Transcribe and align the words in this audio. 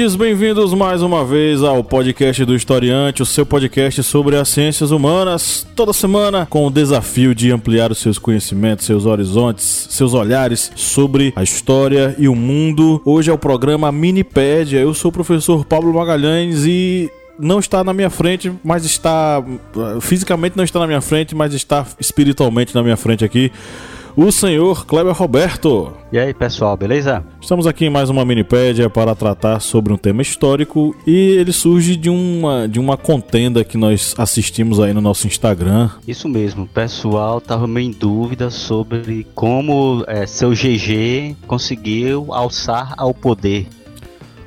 Ouvintes, 0.00 0.16
bem-vindos 0.16 0.72
mais 0.72 1.02
uma 1.02 1.26
vez 1.26 1.62
ao 1.62 1.84
podcast 1.84 2.42
do 2.46 2.54
Historiante, 2.54 3.22
o 3.22 3.26
seu 3.26 3.44
podcast 3.44 4.02
sobre 4.02 4.34
as 4.34 4.48
ciências 4.48 4.92
humanas, 4.92 5.66
toda 5.76 5.92
semana 5.92 6.46
com 6.48 6.66
o 6.66 6.70
desafio 6.70 7.34
de 7.34 7.52
ampliar 7.52 7.92
os 7.92 7.98
seus 7.98 8.18
conhecimentos, 8.18 8.86
seus 8.86 9.04
horizontes, 9.04 9.88
seus 9.90 10.14
olhares 10.14 10.72
sobre 10.74 11.34
a 11.36 11.42
história 11.42 12.14
e 12.18 12.28
o 12.28 12.34
mundo. 12.34 13.02
Hoje 13.04 13.30
é 13.30 13.34
o 13.34 13.36
programa 13.36 13.92
Minipédia. 13.92 14.78
Eu 14.78 14.94
sou 14.94 15.10
o 15.10 15.12
professor 15.12 15.66
Pablo 15.66 15.92
Magalhães 15.92 16.64
e 16.64 17.10
não 17.38 17.58
está 17.58 17.84
na 17.84 17.92
minha 17.92 18.08
frente, 18.08 18.50
mas 18.64 18.86
está 18.86 19.44
fisicamente 20.00 20.56
não 20.56 20.64
está 20.64 20.78
na 20.80 20.86
minha 20.86 21.02
frente, 21.02 21.34
mas 21.34 21.52
está 21.52 21.86
espiritualmente 21.98 22.74
na 22.74 22.82
minha 22.82 22.96
frente 22.96 23.22
aqui 23.22 23.52
o 24.22 24.30
senhor 24.30 24.84
Kleber 24.84 25.14
Roberto. 25.14 25.94
E 26.12 26.18
aí, 26.18 26.34
pessoal, 26.34 26.76
beleza? 26.76 27.24
Estamos 27.40 27.66
aqui 27.66 27.86
em 27.86 27.90
mais 27.90 28.10
uma 28.10 28.22
minipédia 28.22 28.90
para 28.90 29.14
tratar 29.14 29.60
sobre 29.60 29.94
um 29.94 29.96
tema 29.96 30.20
histórico 30.20 30.94
e 31.06 31.30
ele 31.38 31.52
surge 31.54 31.96
de 31.96 32.10
uma, 32.10 32.68
de 32.68 32.78
uma 32.78 32.98
contenda 32.98 33.64
que 33.64 33.78
nós 33.78 34.14
assistimos 34.18 34.78
aí 34.78 34.92
no 34.92 35.00
nosso 35.00 35.26
Instagram. 35.26 35.88
Isso 36.06 36.28
mesmo, 36.28 36.64
o 36.64 36.68
pessoal 36.68 37.40
tava 37.40 37.66
meio 37.66 37.88
em 37.88 37.92
dúvida 37.92 38.50
sobre 38.50 39.26
como 39.34 40.04
é, 40.06 40.26
seu 40.26 40.50
GG 40.50 41.34
conseguiu 41.46 42.26
alçar 42.34 42.92
ao 42.98 43.14
poder. 43.14 43.68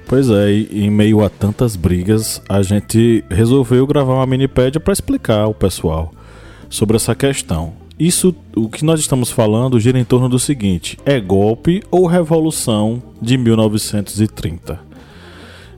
Pois 0.06 0.30
é, 0.30 0.52
e 0.52 0.86
em 0.86 0.92
meio 0.92 1.26
a 1.26 1.30
tantas 1.32 1.76
brigas, 1.76 2.44
a 2.48 2.62
gente 2.62 3.26
resolveu 3.28 3.88
gravar 3.88 4.14
uma 4.14 4.28
minipédia 4.28 4.80
para 4.80 4.94
explicar 4.94 5.40
ao 5.40 5.54
pessoal 5.56 6.12
sobre 6.70 6.96
essa 6.96 7.16
questão. 7.16 7.83
Isso, 8.00 8.36
o 8.56 8.68
que 8.70 8.84
nós 8.84 9.00
estamos 9.00 9.30
falando, 9.30 9.80
gira 9.80 10.00
em 10.00 10.04
torno 10.04 10.28
do 10.28 10.40
seguinte: 10.40 10.98
é 11.06 11.20
golpe 11.20 11.84
ou 11.92 12.06
revolução 12.08 13.02
de 13.22 13.38
1930? 13.38 14.80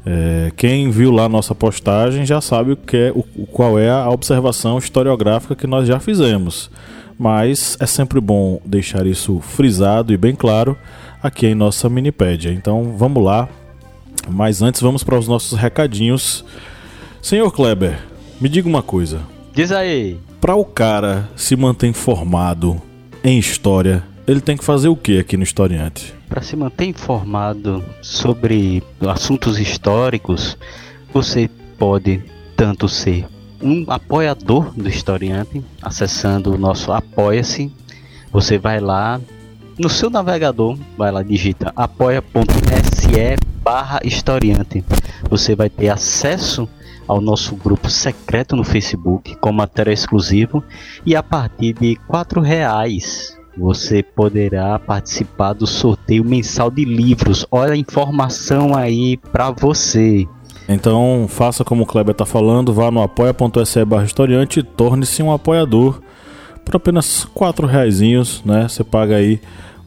É, 0.05 0.52
quem 0.55 0.91
viu 0.91 1.11
lá 1.11 1.27
nossa 1.27 1.55
postagem 1.55 2.25
já 2.25 2.39
sabe 2.39 2.73
o 2.73 2.77
que 2.77 2.95
é, 2.95 3.11
o, 3.11 3.23
qual 3.47 3.80
é 3.80 3.89
a 3.89 4.09
observação 4.09 4.77
historiográfica 4.77 5.55
que 5.55 5.66
nós 5.66 5.88
já 5.88 5.99
fizemos. 5.99 6.69
Mas 7.17 7.77
é 7.80 7.85
sempre 7.85 8.19
bom 8.19 8.59
deixar 8.66 9.07
isso 9.07 9.39
frisado 9.39 10.13
e 10.13 10.17
bem 10.17 10.35
claro 10.35 10.77
aqui 11.23 11.47
em 11.47 11.55
nossa 11.55 11.89
minipédia. 11.89 12.52
Então 12.52 12.94
vamos 12.97 13.23
lá. 13.23 13.50
Mas 14.29 14.61
antes 14.61 14.81
vamos 14.81 15.03
para 15.03 15.17
os 15.17 15.27
nossos 15.27 15.57
recadinhos. 15.57 16.45
Senhor 17.22 17.52
Kleber, 17.52 18.00
me 18.39 18.50
diga 18.50 18.67
uma 18.67 18.83
coisa. 18.83 19.22
Diz 19.53 19.72
aí 19.72 20.19
para 20.45 20.55
o 20.55 20.63
cara 20.63 21.27
se 21.35 21.55
manter 21.55 21.88
informado 21.88 22.79
em 23.23 23.39
história, 23.39 24.03
ele 24.27 24.39
tem 24.39 24.56
que 24.56 24.63
fazer 24.63 24.88
o 24.88 24.95
que 24.95 25.17
aqui 25.17 25.35
no 25.35 25.41
Historiante? 25.41 26.13
Para 26.29 26.44
se 26.44 26.56
manter 26.56 26.85
informado 26.85 27.83
sobre 28.00 28.84
assuntos 29.09 29.57
históricos, 29.57 30.55
você 31.11 31.50
pode 31.79 32.23
tanto 32.55 32.88
ser 32.88 33.25
um 33.59 33.85
apoiador 33.88 34.72
do 34.78 34.88
Historiante, 34.88 35.63
acessando 35.81 36.53
o 36.53 36.59
nosso 36.59 36.91
Apoia-se. 36.91 37.73
Você 38.31 38.59
vai 38.59 38.79
lá 38.79 39.19
no 39.79 39.89
seu 39.89 40.11
navegador, 40.11 40.78
vai 40.95 41.11
lá, 41.11 41.23
digita 41.23 41.73
apoia.se 41.75 43.35
barra 43.63 44.00
historiante. 44.03 44.85
Você 45.28 45.55
vai 45.55 45.72
ter 45.72 45.89
acesso 45.89 46.69
ao 47.07 47.21
nosso 47.21 47.55
grupo 47.55 47.89
secreto 47.89 48.55
no 48.55 48.63
Facebook 48.63 49.35
com 49.35 49.51
matéria 49.51 49.91
exclusiva 49.91 50.63
e 51.05 51.16
a 51.16 51.23
partir 51.23 51.73
de 51.73 51.95
quatro 52.07 52.41
reais 52.41 53.38
você 53.57 54.03
poderá 54.03 54.77
participar 54.79 55.53
do 55.53 55.66
sorteio 55.66 56.25
mensal 56.25 56.69
de 56.69 56.83
livros. 56.83 57.45
Olha 57.49 57.73
a 57.73 57.77
informação 57.77 58.75
aí 58.75 59.17
para 59.17 59.51
você. 59.51 60.27
Então 60.67 61.25
faça 61.29 61.63
como 61.63 61.83
o 61.83 61.85
Kleber 61.85 62.11
está 62.11 62.25
falando, 62.25 62.73
vá 62.73 62.91
no 62.91 63.01
apoia.se 63.01 63.85
barra 63.85 64.05
e 64.05 64.63
torne-se 64.63 65.22
um 65.22 65.31
apoiador 65.31 66.01
por 66.66 66.75
apenas 66.75 67.23
quatro 67.25 67.67
reais, 67.67 67.99
né? 68.43 68.67
Você 68.67 68.83
paga 68.83 69.17
aí 69.17 69.39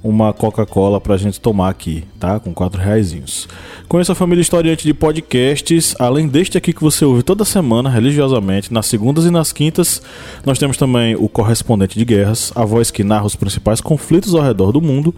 uma 0.02 0.32
Coca-Cola 0.32 1.00
pra 1.00 1.16
gente 1.16 1.40
tomar 1.40 1.68
aqui, 1.68 2.04
tá? 2.20 2.38
Com 2.38 2.54
quatro 2.54 2.80
reaisinhos. 2.80 3.48
Conheça 3.88 4.12
a 4.12 4.14
família 4.14 4.42
historiante 4.42 4.84
de 4.84 4.94
podcasts, 4.94 5.96
além 5.98 6.28
deste 6.28 6.56
aqui 6.56 6.72
que 6.72 6.82
você 6.82 7.04
ouve 7.04 7.22
toda 7.22 7.44
semana, 7.44 7.90
religiosamente, 7.90 8.72
nas 8.72 8.86
segundas 8.86 9.24
e 9.24 9.30
nas 9.30 9.50
quintas, 9.50 10.00
nós 10.44 10.58
temos 10.58 10.76
também 10.76 11.16
o 11.16 11.28
Correspondente 11.28 11.98
de 11.98 12.04
Guerras, 12.04 12.52
a 12.54 12.64
voz 12.64 12.90
que 12.90 13.02
narra 13.02 13.26
os 13.26 13.34
principais 13.34 13.80
conflitos 13.80 14.34
ao 14.34 14.42
redor 14.42 14.72
do 14.72 14.80
mundo, 14.80 15.14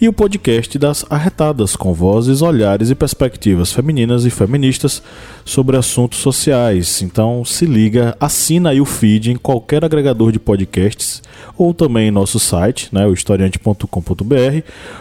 e 0.00 0.08
o 0.08 0.12
podcast 0.12 0.78
das 0.78 1.04
Arretadas, 1.10 1.76
com 1.76 1.92
vozes, 1.92 2.40
olhares 2.40 2.90
e 2.90 2.94
perspectivas 2.94 3.72
femininas 3.72 4.24
e 4.24 4.30
feministas 4.30 5.02
sobre 5.44 5.76
assuntos 5.76 6.20
sociais. 6.20 7.02
Então 7.02 7.44
se 7.44 7.66
liga, 7.66 8.16
assina 8.18 8.70
aí 8.70 8.80
o 8.80 8.86
feed 8.86 9.32
em 9.32 9.36
qualquer 9.36 9.84
agregador 9.84 10.32
de 10.32 10.38
podcasts, 10.38 11.22
ou 11.58 11.74
também 11.74 12.08
em 12.08 12.12
nosso 12.12 12.38
site, 12.38 12.88
né, 12.92 13.06
o 13.06 13.12
historiante.com.br 13.12 14.21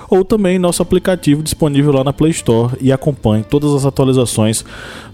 ou 0.09 0.25
também 0.25 0.59
nosso 0.59 0.81
aplicativo 0.81 1.43
disponível 1.43 1.91
lá 1.91 2.03
na 2.03 2.13
Play 2.13 2.31
Store 2.31 2.75
e 2.81 2.91
acompanhe 2.91 3.43
todas 3.43 3.73
as 3.73 3.85
atualizações 3.85 4.65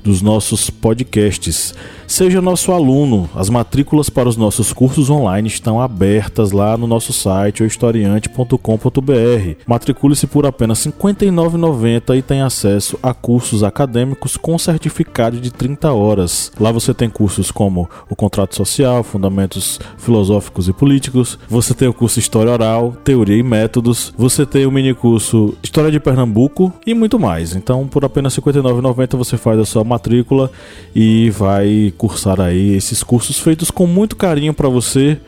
dos 0.03 0.21
nossos 0.21 0.69
podcasts. 0.69 1.73
Seja 2.07 2.41
nosso 2.41 2.71
aluno, 2.71 3.29
as 3.35 3.49
matrículas 3.49 4.09
para 4.09 4.29
os 4.29 4.37
nossos 4.37 4.71
cursos 4.71 5.09
online 5.09 5.49
estão 5.49 5.81
abertas 5.81 6.53
lá 6.53 6.77
no 6.77 6.87
nosso 6.87 7.11
site, 7.11 7.65
historiante.com.br. 7.65 9.61
Matricule-se 9.67 10.25
por 10.25 10.45
apenas 10.45 10.85
R$ 10.85 10.93
59,90 10.93 12.17
e 12.17 12.21
tem 12.21 12.41
acesso 12.41 12.97
a 13.03 13.13
cursos 13.13 13.61
acadêmicos 13.61 14.37
com 14.37 14.57
certificado 14.57 15.37
de 15.41 15.51
30 15.51 15.91
horas. 15.91 16.49
Lá 16.57 16.71
você 16.71 16.93
tem 16.93 17.09
cursos 17.09 17.51
como 17.51 17.89
o 18.09 18.15
contrato 18.15 18.55
social, 18.55 19.03
fundamentos 19.03 19.77
filosóficos 19.97 20.69
e 20.69 20.73
políticos, 20.73 21.37
você 21.49 21.73
tem 21.73 21.89
o 21.89 21.93
curso 21.93 22.19
História 22.19 22.53
Oral, 22.53 22.93
Teoria 23.03 23.37
e 23.37 23.43
Métodos, 23.43 24.13
você 24.17 24.45
tem 24.45 24.65
o 24.65 24.71
mini 24.71 24.93
curso 24.93 25.55
História 25.61 25.91
de 25.91 25.99
Pernambuco 25.99 26.71
e 26.85 26.93
muito 26.93 27.19
mais. 27.19 27.53
Então, 27.53 27.85
por 27.85 28.05
apenas 28.05 28.33
R$ 28.33 28.41
59,90 28.41 29.17
você 29.17 29.35
faz 29.35 29.59
a 29.59 29.65
sua 29.65 29.83
matrícula 29.83 30.49
e 30.95 31.29
vai 31.31 31.93
cursar 31.97 32.39
aí 32.39 32.73
esses 32.73 33.03
cursos 33.03 33.39
feitos 33.39 33.71
com 33.71 33.87
muito 33.87 34.15
carinho 34.15 34.53
para 34.53 34.69
você, 34.69 35.19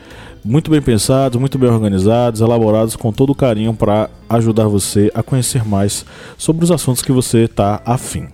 muito 0.46 0.72
bem 0.72 0.81
pensados, 0.81 1.40
muito 1.40 1.57
bem 1.57 1.69
organizados, 1.69 2.41
elaborados 2.41 2.96
com 2.96 3.12
todo 3.12 3.35
carinho 3.35 3.74
para 3.74 4.09
ajudar 4.30 4.68
você 4.68 5.12
a 5.13 5.22
conhecer 5.22 5.66
mais 5.66 6.06
sobre 6.38 6.63
os 6.63 6.72
assuntos 6.72 7.02
que 7.02 7.12
você 7.12 7.40
está 7.40 7.81
afim. 7.85 8.28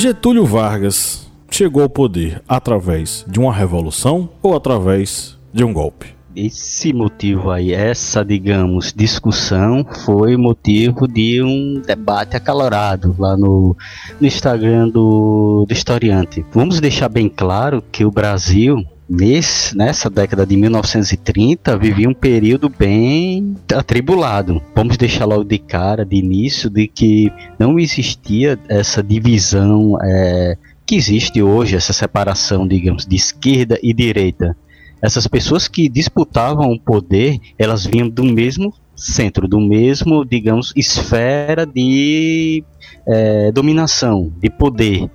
Getúlio 0.00 0.46
Vargas 0.46 1.30
chegou 1.50 1.82
ao 1.82 1.90
poder 1.90 2.42
através 2.48 3.22
de 3.28 3.38
uma 3.38 3.52
revolução 3.52 4.30
ou 4.42 4.56
através 4.56 5.36
de 5.52 5.64
um 5.64 5.72
golpe? 5.72 6.14
Esse 6.34 6.92
motivo 6.92 7.50
aí, 7.50 7.72
essa, 7.72 8.24
digamos, 8.24 8.92
discussão 8.96 9.84
foi 10.04 10.36
motivo 10.36 11.08
de 11.08 11.42
um 11.42 11.82
debate 11.84 12.36
acalorado 12.36 13.16
lá 13.18 13.36
no, 13.36 13.76
no 14.20 14.26
Instagram 14.26 14.88
do, 14.88 15.64
do 15.66 15.72
historiante. 15.72 16.46
Vamos 16.52 16.80
deixar 16.80 17.08
bem 17.08 17.28
claro 17.28 17.82
que 17.90 18.04
o 18.04 18.10
Brasil 18.10 18.84
Nesse, 19.12 19.76
nessa 19.76 20.08
década 20.08 20.46
de 20.46 20.56
1930 20.56 21.76
vivia 21.76 22.08
um 22.08 22.14
período 22.14 22.68
bem 22.68 23.56
atribulado. 23.74 24.62
Vamos 24.72 24.96
deixar 24.96 25.24
logo 25.24 25.42
de 25.42 25.58
cara, 25.58 26.04
de 26.04 26.14
início, 26.14 26.70
de 26.70 26.86
que 26.86 27.28
não 27.58 27.76
existia 27.76 28.56
essa 28.68 29.02
divisão 29.02 29.98
é, 30.00 30.56
que 30.86 30.94
existe 30.94 31.42
hoje, 31.42 31.74
essa 31.74 31.92
separação, 31.92 32.68
digamos, 32.68 33.04
de 33.04 33.16
esquerda 33.16 33.80
e 33.82 33.92
direita. 33.92 34.56
Essas 35.02 35.26
pessoas 35.26 35.66
que 35.66 35.88
disputavam 35.88 36.70
o 36.70 36.80
poder, 36.80 37.38
elas 37.58 37.86
vinham 37.86 38.08
do 38.08 38.24
mesmo 38.24 38.74
centro 39.00 39.48
do 39.48 39.58
mesmo, 39.58 40.24
digamos, 40.24 40.72
esfera 40.76 41.64
de 41.64 42.62
é, 43.06 43.50
dominação, 43.50 44.30
de 44.38 44.50
poder. 44.50 45.10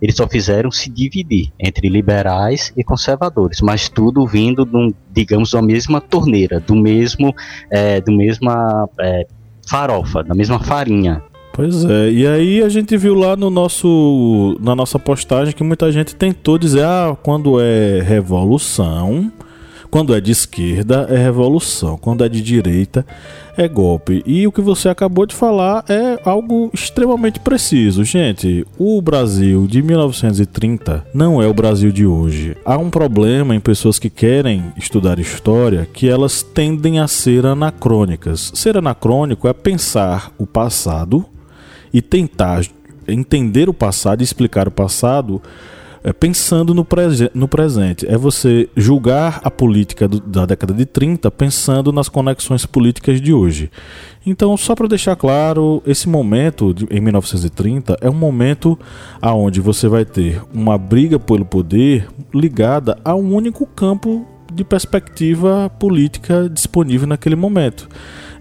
Eles 0.00 0.16
só 0.16 0.26
fizeram 0.28 0.70
se 0.70 0.90
dividir 0.90 1.52
entre 1.58 1.88
liberais 1.88 2.72
e 2.76 2.84
conservadores, 2.84 3.60
mas 3.60 3.88
tudo 3.88 4.26
vindo, 4.26 4.64
de 4.64 4.94
digamos, 5.12 5.50
da 5.50 5.62
mesma 5.62 6.00
torneira, 6.00 6.60
do 6.60 6.74
mesmo, 6.74 7.34
é, 7.70 8.00
do 8.00 8.12
mesma 8.12 8.88
é, 8.98 9.26
farofa, 9.66 10.22
da 10.22 10.34
mesma 10.34 10.58
farinha. 10.58 11.22
Pois 11.52 11.84
é, 11.84 12.10
e 12.10 12.26
aí 12.26 12.62
a 12.62 12.68
gente 12.68 12.96
viu 12.96 13.14
lá 13.14 13.36
no 13.36 13.50
nosso, 13.50 14.56
na 14.60 14.74
nossa 14.74 14.98
postagem 14.98 15.54
que 15.54 15.64
muita 15.64 15.90
gente 15.90 16.14
tentou 16.14 16.56
dizer, 16.56 16.84
ah, 16.84 17.16
quando 17.22 17.60
é 17.60 18.00
revolução, 18.00 19.30
quando 19.90 20.14
é 20.14 20.20
de 20.20 20.30
esquerda 20.30 21.06
é 21.10 21.16
revolução, 21.16 21.98
quando 21.98 22.24
é 22.24 22.28
de 22.28 22.40
direita 22.40 23.04
é 23.56 23.68
golpe. 23.68 24.22
E 24.24 24.46
o 24.46 24.52
que 24.52 24.60
você 24.60 24.88
acabou 24.88 25.26
de 25.26 25.34
falar 25.34 25.84
é 25.88 26.18
algo 26.24 26.70
extremamente 26.72 27.40
preciso. 27.40 28.04
Gente, 28.04 28.64
o 28.78 29.02
Brasil 29.02 29.66
de 29.66 29.82
1930 29.82 31.04
não 31.12 31.42
é 31.42 31.46
o 31.46 31.52
Brasil 31.52 31.90
de 31.90 32.06
hoje. 32.06 32.56
Há 32.64 32.78
um 32.78 32.88
problema 32.88 33.54
em 33.54 33.60
pessoas 33.60 33.98
que 33.98 34.08
querem 34.08 34.72
estudar 34.76 35.18
história 35.18 35.86
que 35.92 36.08
elas 36.08 36.42
tendem 36.42 37.00
a 37.00 37.08
ser 37.08 37.44
anacrônicas. 37.44 38.52
Ser 38.54 38.78
anacrônico 38.78 39.48
é 39.48 39.52
pensar 39.52 40.32
o 40.38 40.46
passado 40.46 41.26
e 41.92 42.00
tentar 42.00 42.64
entender 43.06 43.68
o 43.68 43.74
passado 43.74 44.20
e 44.20 44.24
explicar 44.24 44.68
o 44.68 44.70
passado 44.70 45.42
é, 46.02 46.12
pensando 46.12 46.74
no, 46.74 46.84
prese 46.84 47.30
no 47.34 47.46
presente. 47.46 48.06
É 48.06 48.16
você 48.16 48.68
julgar 48.76 49.40
a 49.44 49.50
política 49.50 50.08
do, 50.08 50.20
da 50.20 50.46
década 50.46 50.72
de 50.72 50.86
30 50.86 51.30
pensando 51.30 51.92
nas 51.92 52.08
conexões 52.08 52.64
políticas 52.64 53.20
de 53.20 53.32
hoje. 53.32 53.70
Então, 54.24 54.56
só 54.56 54.74
para 54.74 54.88
deixar 54.88 55.16
claro, 55.16 55.82
esse 55.86 56.08
momento 56.08 56.72
de, 56.72 56.86
em 56.90 57.00
1930 57.00 57.98
é 58.00 58.08
um 58.08 58.14
momento 58.14 58.78
aonde 59.20 59.60
você 59.60 59.88
vai 59.88 60.04
ter 60.04 60.42
uma 60.52 60.78
briga 60.78 61.18
pelo 61.18 61.44
poder 61.44 62.08
ligada 62.34 62.98
a 63.04 63.14
um 63.14 63.34
único 63.34 63.66
campo 63.66 64.26
de 64.52 64.64
perspectiva 64.64 65.70
política 65.78 66.48
disponível 66.48 67.06
naquele 67.06 67.36
momento. 67.36 67.88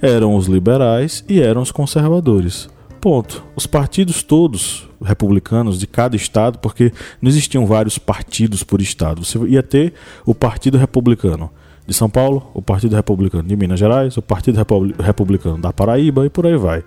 Eram 0.02 0.36
os 0.36 0.48
liberais 0.48 1.24
e 1.28 1.42
eram 1.42 1.62
os 1.62 1.72
conservadores. 1.72 2.70
Ponto. 3.00 3.44
Os 3.56 3.66
partidos 3.66 4.24
todos 4.24 4.88
republicanos 5.02 5.80
de 5.80 5.88
cada 5.88 6.16
estado, 6.16 6.60
porque 6.60 6.92
não 7.22 7.30
existiam 7.30 7.66
vários 7.66 7.98
partidos 7.98 8.64
por 8.64 8.82
estado. 8.82 9.24
Você 9.24 9.38
ia 9.46 9.64
ter 9.64 9.94
o 10.26 10.36
Partido 10.36 10.78
Republicano 10.78 11.50
de 11.88 11.94
São 11.94 12.10
Paulo, 12.10 12.52
o 12.54 12.62
Partido 12.62 12.96
Republicano 12.96 13.48
de 13.48 13.56
Minas 13.56 13.80
Gerais, 13.80 14.16
o 14.18 14.22
Partido 14.22 14.60
Republicano 15.00 15.60
da 15.60 15.74
Paraíba 15.74 16.26
e 16.26 16.30
por 16.30 16.46
aí 16.46 16.58
vai. 16.58 16.84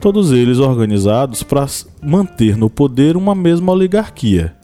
Todos 0.00 0.32
eles 0.32 0.58
organizados 0.58 1.42
para 1.42 1.66
manter 2.02 2.56
no 2.56 2.70
poder 2.70 3.16
uma 3.16 3.34
mesma 3.34 3.72
oligarquia. 3.72 4.56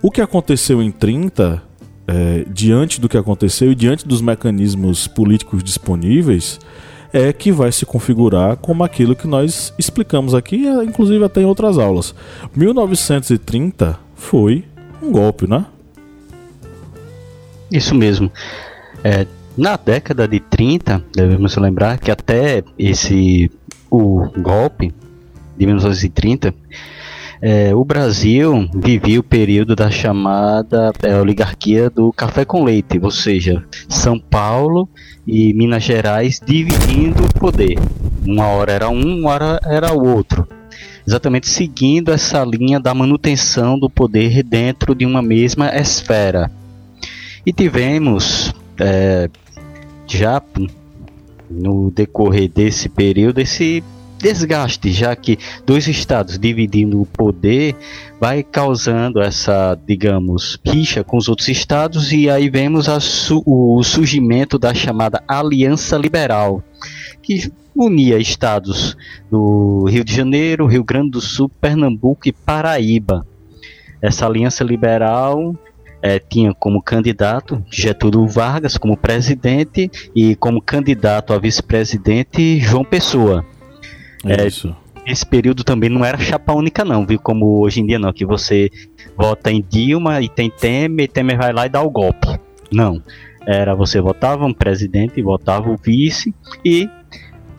O 0.00 0.10
que 0.10 0.20
aconteceu 0.20 0.80
em 0.80 0.92
30, 0.92 1.60
é, 2.06 2.44
diante 2.52 3.00
do 3.00 3.08
que 3.08 3.16
aconteceu 3.16 3.72
e 3.72 3.74
diante 3.74 4.06
dos 4.06 4.20
mecanismos 4.20 5.08
políticos 5.08 5.64
disponíveis, 5.64 6.60
é 7.12 7.32
que 7.32 7.50
vai 7.50 7.72
se 7.72 7.86
configurar 7.86 8.56
como 8.56 8.84
aquilo 8.84 9.16
que 9.16 9.26
nós 9.26 9.72
explicamos 9.78 10.34
aqui, 10.34 10.66
inclusive 10.84 11.24
até 11.24 11.40
em 11.40 11.44
outras 11.44 11.78
aulas. 11.78 12.14
1930 12.54 13.98
foi 14.14 14.64
um 15.02 15.10
golpe, 15.10 15.48
né? 15.48 15.64
Isso 17.70 17.94
mesmo. 17.94 18.30
É, 19.02 19.26
na 19.56 19.76
década 19.76 20.26
de 20.26 20.40
30, 20.40 21.04
devemos 21.14 21.56
lembrar 21.56 21.98
que 21.98 22.10
até 22.10 22.62
esse 22.78 23.50
o 23.90 24.28
golpe 24.38 24.92
de 25.56 25.66
1930 25.66 26.54
é, 27.40 27.74
o 27.74 27.84
Brasil 27.84 28.68
vivia 28.74 29.20
o 29.20 29.22
período 29.22 29.76
da 29.76 29.90
chamada 29.90 30.92
é, 31.02 31.20
oligarquia 31.20 31.88
do 31.88 32.12
café 32.12 32.44
com 32.44 32.64
leite, 32.64 32.98
ou 33.00 33.10
seja, 33.10 33.64
São 33.88 34.18
Paulo 34.18 34.88
e 35.26 35.54
Minas 35.54 35.84
Gerais 35.84 36.40
dividindo 36.44 37.24
o 37.24 37.38
poder. 37.38 37.78
Uma 38.26 38.46
hora 38.46 38.72
era 38.72 38.88
um, 38.88 39.20
uma 39.20 39.30
hora 39.30 39.60
era 39.64 39.92
o 39.92 40.06
outro. 40.06 40.46
Exatamente 41.06 41.48
seguindo 41.48 42.12
essa 42.12 42.44
linha 42.44 42.78
da 42.78 42.92
manutenção 42.92 43.78
do 43.78 43.88
poder 43.88 44.42
dentro 44.42 44.94
de 44.94 45.06
uma 45.06 45.22
mesma 45.22 45.68
esfera. 45.74 46.50
E 47.46 47.52
tivemos 47.52 48.52
é, 48.78 49.30
já 50.06 50.42
no 51.50 51.90
decorrer 51.90 52.50
desse 52.50 52.88
período 52.88 53.38
esse 53.38 53.82
desgaste, 54.18 54.90
já 54.92 55.14
que 55.14 55.38
dois 55.64 55.86
estados 55.86 56.38
dividindo 56.38 57.00
o 57.00 57.06
poder 57.06 57.74
vai 58.20 58.42
causando 58.42 59.20
essa, 59.20 59.78
digamos, 59.86 60.58
rixa 60.66 61.04
com 61.04 61.16
os 61.16 61.28
outros 61.28 61.48
estados 61.48 62.12
e 62.12 62.28
aí 62.28 62.50
vemos 62.50 62.86
su 63.02 63.42
o 63.46 63.82
surgimento 63.82 64.58
da 64.58 64.74
chamada 64.74 65.22
Aliança 65.26 65.96
Liberal, 65.96 66.62
que 67.22 67.50
unia 67.74 68.18
estados 68.18 68.96
do 69.30 69.84
Rio 69.88 70.04
de 70.04 70.14
Janeiro, 70.14 70.66
Rio 70.66 70.82
Grande 70.82 71.10
do 71.10 71.20
Sul, 71.20 71.48
Pernambuco 71.48 72.28
e 72.28 72.32
Paraíba. 72.32 73.24
Essa 74.02 74.26
Aliança 74.26 74.64
Liberal 74.64 75.54
é, 76.02 76.18
tinha 76.18 76.54
como 76.54 76.82
candidato 76.82 77.62
Getúlio 77.70 78.26
Vargas 78.26 78.76
como 78.76 78.96
presidente 78.96 79.90
e 80.14 80.34
como 80.36 80.60
candidato 80.60 81.32
a 81.32 81.38
vice-presidente 81.38 82.58
João 82.60 82.84
Pessoa. 82.84 83.44
É, 84.24 84.46
Isso. 84.46 84.74
Esse 85.06 85.24
período 85.24 85.64
também 85.64 85.88
não 85.88 86.04
era 86.04 86.18
chapa 86.18 86.52
única, 86.52 86.84
não, 86.84 87.06
viu? 87.06 87.18
Como 87.18 87.60
hoje 87.60 87.80
em 87.80 87.86
dia, 87.86 87.98
não, 87.98 88.12
que 88.12 88.26
você 88.26 88.70
vota 89.16 89.50
em 89.50 89.64
Dilma 89.66 90.20
e 90.20 90.28
tem 90.28 90.50
Temer, 90.50 91.04
e 91.04 91.08
Temer 91.08 91.38
vai 91.38 91.52
lá 91.52 91.64
e 91.64 91.70
dá 91.70 91.80
o 91.80 91.90
golpe. 91.90 92.38
Não. 92.70 93.02
Era 93.46 93.74
você 93.74 93.98
votava 94.00 94.44
um 94.44 94.52
presidente, 94.52 95.22
votava 95.22 95.70
o 95.70 95.76
vice 95.76 96.34
e 96.62 96.86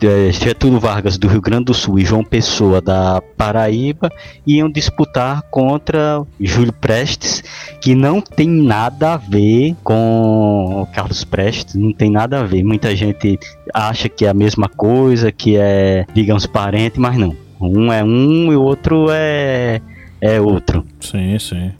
é, 0.02 0.32
Getúlio 0.32 0.80
Vargas 0.80 1.18
do 1.18 1.28
Rio 1.28 1.40
Grande 1.40 1.66
do 1.66 1.74
Sul 1.74 1.98
e 1.98 2.04
João 2.04 2.24
Pessoa 2.24 2.80
da 2.80 3.22
Paraíba 3.36 4.10
iam 4.46 4.70
disputar 4.70 5.42
contra 5.50 6.22
Júlio 6.40 6.72
Prestes, 6.72 7.42
que 7.80 7.94
não 7.94 8.20
tem 8.20 8.48
nada 8.48 9.14
a 9.14 9.16
ver 9.16 9.76
com 9.82 10.86
Carlos 10.94 11.24
Prestes, 11.24 11.74
não 11.74 11.92
tem 11.92 12.10
nada 12.10 12.40
a 12.40 12.42
ver. 12.44 12.62
Muita 12.62 12.94
gente 12.94 13.38
acha 13.74 14.08
que 14.08 14.24
é 14.24 14.28
a 14.28 14.34
mesma 14.34 14.68
coisa, 14.68 15.30
que 15.30 15.56
é, 15.56 16.06
digamos, 16.14 16.46
parente, 16.46 16.98
mas 16.98 17.16
não. 17.16 17.36
Um 17.60 17.92
é 17.92 18.02
um 18.02 18.52
e 18.52 18.56
o 18.56 18.62
outro 18.62 19.08
é, 19.10 19.80
é 20.20 20.40
outro. 20.40 20.84
Sim, 21.00 21.38
sim. 21.38 21.72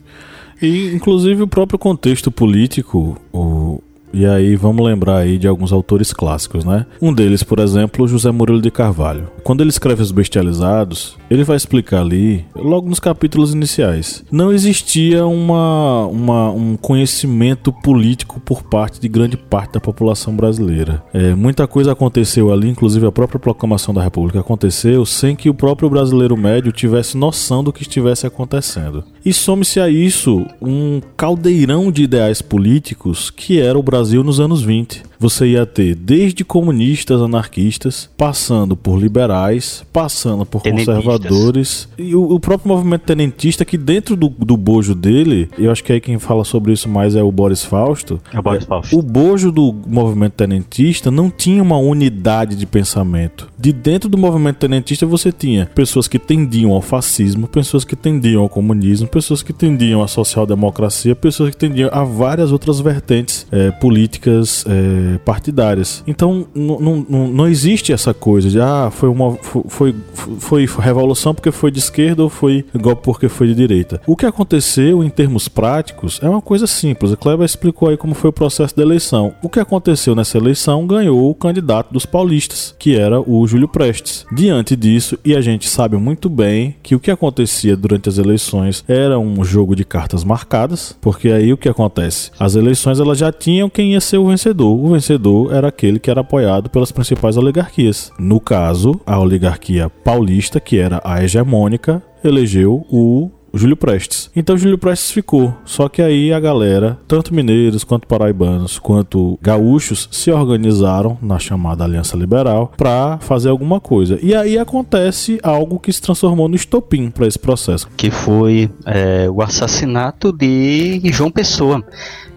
E 0.61 0.93
inclusive 0.93 1.41
o 1.41 1.47
próprio 1.47 1.79
contexto 1.79 2.31
político, 2.31 3.19
o, 3.33 3.81
e 4.13 4.25
aí 4.25 4.55
vamos 4.55 4.85
lembrar 4.85 5.17
aí 5.17 5.37
de 5.37 5.47
alguns 5.47 5.71
autores 5.71 6.13
clássicos, 6.13 6.65
né? 6.65 6.85
Um 7.01 7.13
deles, 7.13 7.43
por 7.43 7.59
exemplo, 7.59 8.07
José 8.07 8.31
Murilo 8.31 8.61
de 8.61 8.71
Carvalho. 8.71 9.29
Quando 9.43 9.61
ele 9.61 9.69
escreve 9.69 10.01
Os 10.01 10.11
Bestializados, 10.11 11.17
ele 11.29 11.43
vai 11.43 11.55
explicar 11.55 12.01
ali, 12.01 12.45
logo 12.55 12.89
nos 12.89 12.99
capítulos 12.99 13.53
iniciais, 13.53 14.23
não 14.31 14.51
existia 14.51 15.25
uma, 15.25 16.05
uma 16.07 16.51
um 16.51 16.75
conhecimento 16.75 17.71
político 17.71 18.39
por 18.39 18.63
parte 18.63 18.99
de 18.99 19.07
grande 19.07 19.37
parte 19.37 19.73
da 19.73 19.79
população 19.79 20.35
brasileira. 20.35 21.03
É, 21.13 21.33
muita 21.33 21.67
coisa 21.67 21.91
aconteceu 21.91 22.51
ali, 22.51 22.69
inclusive 22.69 23.05
a 23.05 23.11
própria 23.11 23.39
proclamação 23.39 23.93
da 23.93 24.01
República 24.01 24.39
aconteceu 24.39 25.05
sem 25.05 25.35
que 25.35 25.49
o 25.49 25.53
próprio 25.53 25.89
brasileiro 25.89 26.35
médio 26.37 26.71
tivesse 26.71 27.17
noção 27.17 27.63
do 27.63 27.73
que 27.73 27.83
estivesse 27.83 28.27
acontecendo. 28.27 29.03
E 29.23 29.31
some-se 29.31 29.79
a 29.79 29.87
isso 29.87 30.45
um 30.61 30.99
caldeirão 31.15 31.91
de 31.91 32.03
ideais 32.03 32.41
políticos 32.41 33.29
que 33.29 33.59
era 33.59 33.77
o 33.77 33.83
Brasil 33.83 34.23
nos 34.23 34.39
anos 34.39 34.63
20 34.63 35.10
você 35.21 35.49
ia 35.49 35.67
ter 35.67 35.93
desde 35.93 36.43
comunistas, 36.43 37.21
anarquistas, 37.21 38.09
passando 38.17 38.75
por 38.75 38.99
liberais, 38.99 39.85
passando 39.93 40.47
por 40.47 40.63
conservadores 40.63 41.87
e 41.95 42.15
o, 42.15 42.23
o, 42.23 42.39
próprio 42.39 42.69
movimento 42.69 43.03
tenentista 43.03 43.63
que 43.63 43.77
dentro 43.77 44.15
do, 44.15 44.29
do 44.29 44.57
bojo 44.57 44.95
dele, 44.95 45.47
eu 45.59 45.71
acho 45.71 45.83
que 45.83 45.93
aí 45.93 46.01
quem 46.01 46.17
fala 46.17 46.43
sobre 46.43 46.73
isso 46.73 46.89
mais 46.89 47.15
é 47.15 47.21
o 47.21 47.31
Boris 47.31 47.63
Fausto. 47.63 48.19
É 48.33 48.39
o 48.39 48.41
Boris 48.41 48.65
Fausto. 48.65 48.97
O 48.97 49.03
bojo 49.03 49.51
do 49.51 49.71
movimento 49.85 50.33
tenentista 50.33 51.11
não 51.11 51.29
tinha 51.29 51.61
uma 51.61 51.77
unidade 51.77 52.55
de 52.55 52.65
pensamento. 52.65 53.47
De 53.59 53.71
dentro 53.71 54.09
do 54.09 54.17
movimento 54.17 54.57
tenentista 54.57 55.05
você 55.05 55.31
tinha 55.31 55.67
pessoas 55.67 56.07
que 56.07 56.17
tendiam 56.17 56.71
ao 56.71 56.81
fascismo, 56.81 57.47
pessoas 57.47 57.85
que 57.85 57.95
tendiam 57.95 58.41
ao 58.41 58.49
comunismo, 58.49 59.07
pessoas 59.07 59.43
que 59.43 59.53
tendiam 59.53 60.01
à 60.01 60.07
social-democracia, 60.07 61.15
pessoas 61.15 61.51
que 61.51 61.57
tendiam 61.57 61.91
a 61.93 62.03
várias 62.03 62.51
outras 62.51 62.79
vertentes 62.79 63.45
é, 63.51 63.69
políticas 63.69 64.65
é, 64.67 65.10
partidárias. 65.19 66.03
Então 66.07 66.45
não, 66.53 67.05
não 67.27 67.47
existe 67.47 67.93
essa 67.93 68.13
coisa 68.13 68.49
de 68.49 68.59
ah, 68.59 68.89
foi 68.91 69.09
uma 69.09 69.33
foi, 69.67 69.95
foi, 70.39 70.67
foi 70.67 70.83
revolução 70.83 71.33
porque 71.33 71.51
foi 71.51 71.71
de 71.71 71.79
esquerda 71.79 72.23
ou 72.23 72.29
foi 72.29 72.65
golpe 72.75 73.03
porque 73.03 73.29
foi 73.29 73.47
de 73.47 73.55
direita. 73.55 74.01
O 74.05 74.15
que 74.15 74.25
aconteceu 74.25 75.03
em 75.03 75.09
termos 75.09 75.47
práticos 75.47 76.19
é 76.21 76.29
uma 76.29 76.41
coisa 76.41 76.67
simples. 76.67 77.11
A 77.11 77.17
Kleber 77.17 77.45
explicou 77.45 77.89
aí 77.89 77.97
como 77.97 78.13
foi 78.13 78.29
o 78.29 78.33
processo 78.33 78.75
da 78.75 78.83
eleição. 78.83 79.33
O 79.41 79.49
que 79.49 79.59
aconteceu 79.59 80.15
nessa 80.15 80.37
eleição 80.37 80.85
ganhou 80.85 81.29
o 81.29 81.35
candidato 81.35 81.93
dos 81.93 82.05
paulistas, 82.05 82.75
que 82.77 82.95
era 82.95 83.21
o 83.21 83.45
Júlio 83.47 83.67
Prestes. 83.67 84.25
Diante 84.31 84.75
disso, 84.75 85.17
e 85.23 85.35
a 85.35 85.41
gente 85.41 85.69
sabe 85.69 85.97
muito 85.97 86.29
bem 86.29 86.75
que 86.81 86.95
o 86.95 86.99
que 86.99 87.11
acontecia 87.11 87.75
durante 87.75 88.09
as 88.09 88.17
eleições 88.17 88.83
era 88.87 89.19
um 89.19 89.43
jogo 89.43 89.75
de 89.75 89.83
cartas 89.83 90.23
marcadas, 90.23 90.95
porque 91.01 91.29
aí 91.29 91.53
o 91.53 91.57
que 91.57 91.69
acontece? 91.69 92.31
As 92.39 92.55
eleições 92.55 92.99
elas 92.99 93.17
já 93.17 93.31
tinham 93.31 93.69
quem 93.69 93.93
ia 93.93 94.01
ser 94.01 94.17
o 94.17 94.27
vencedor. 94.27 94.77
O 94.77 94.91
vencedor 95.01 95.51
era 95.51 95.67
aquele 95.67 95.99
que 95.99 96.11
era 96.11 96.21
apoiado 96.21 96.69
pelas 96.69 96.91
principais 96.91 97.35
oligarquias. 97.35 98.11
No 98.19 98.39
caso, 98.39 99.01
a 99.05 99.19
oligarquia 99.19 99.89
paulista, 99.89 100.59
que 100.59 100.77
era 100.77 101.01
a 101.03 101.23
hegemônica, 101.23 102.03
elegeu 102.23 102.85
o 102.87 103.31
Júlio 103.53 103.75
Prestes. 103.75 104.29
Então 104.35 104.57
Júlio 104.57 104.77
Prestes 104.77 105.11
ficou. 105.11 105.55
Só 105.65 105.89
que 105.89 106.01
aí 106.01 106.31
a 106.33 106.39
galera, 106.39 106.97
tanto 107.07 107.33
mineiros 107.33 107.83
quanto 107.83 108.07
paraibanos, 108.07 108.79
quanto 108.79 109.37
gaúchos, 109.41 110.07
se 110.11 110.31
organizaram 110.31 111.17
na 111.21 111.37
chamada 111.39 111.83
Aliança 111.83 112.15
Liberal 112.15 112.71
para 112.77 113.17
fazer 113.19 113.49
alguma 113.49 113.79
coisa. 113.79 114.17
E 114.21 114.33
aí 114.33 114.57
acontece 114.57 115.39
algo 115.43 115.79
que 115.79 115.91
se 115.91 116.01
transformou 116.01 116.47
no 116.47 116.55
estopim 116.55 117.09
para 117.09 117.27
esse 117.27 117.39
processo. 117.39 117.87
Que 117.97 118.09
foi 118.09 118.69
é, 118.85 119.29
o 119.29 119.41
assassinato 119.41 120.31
de 120.31 121.01
João 121.11 121.31
Pessoa. 121.31 121.83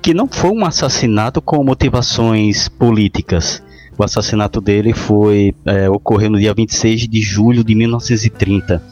Que 0.02 0.12
não 0.12 0.28
foi 0.28 0.50
um 0.50 0.64
assassinato 0.64 1.40
com 1.40 1.62
motivações 1.64 2.68
políticas. 2.68 3.62
O 3.96 4.04
assassinato 4.04 4.60
dele 4.60 4.92
foi 4.92 5.54
é, 5.64 5.88
ocorreu 5.88 6.30
no 6.30 6.38
dia 6.38 6.52
26 6.54 7.08
de 7.08 7.20
julho 7.20 7.62
de 7.62 7.74
1930 7.74 8.82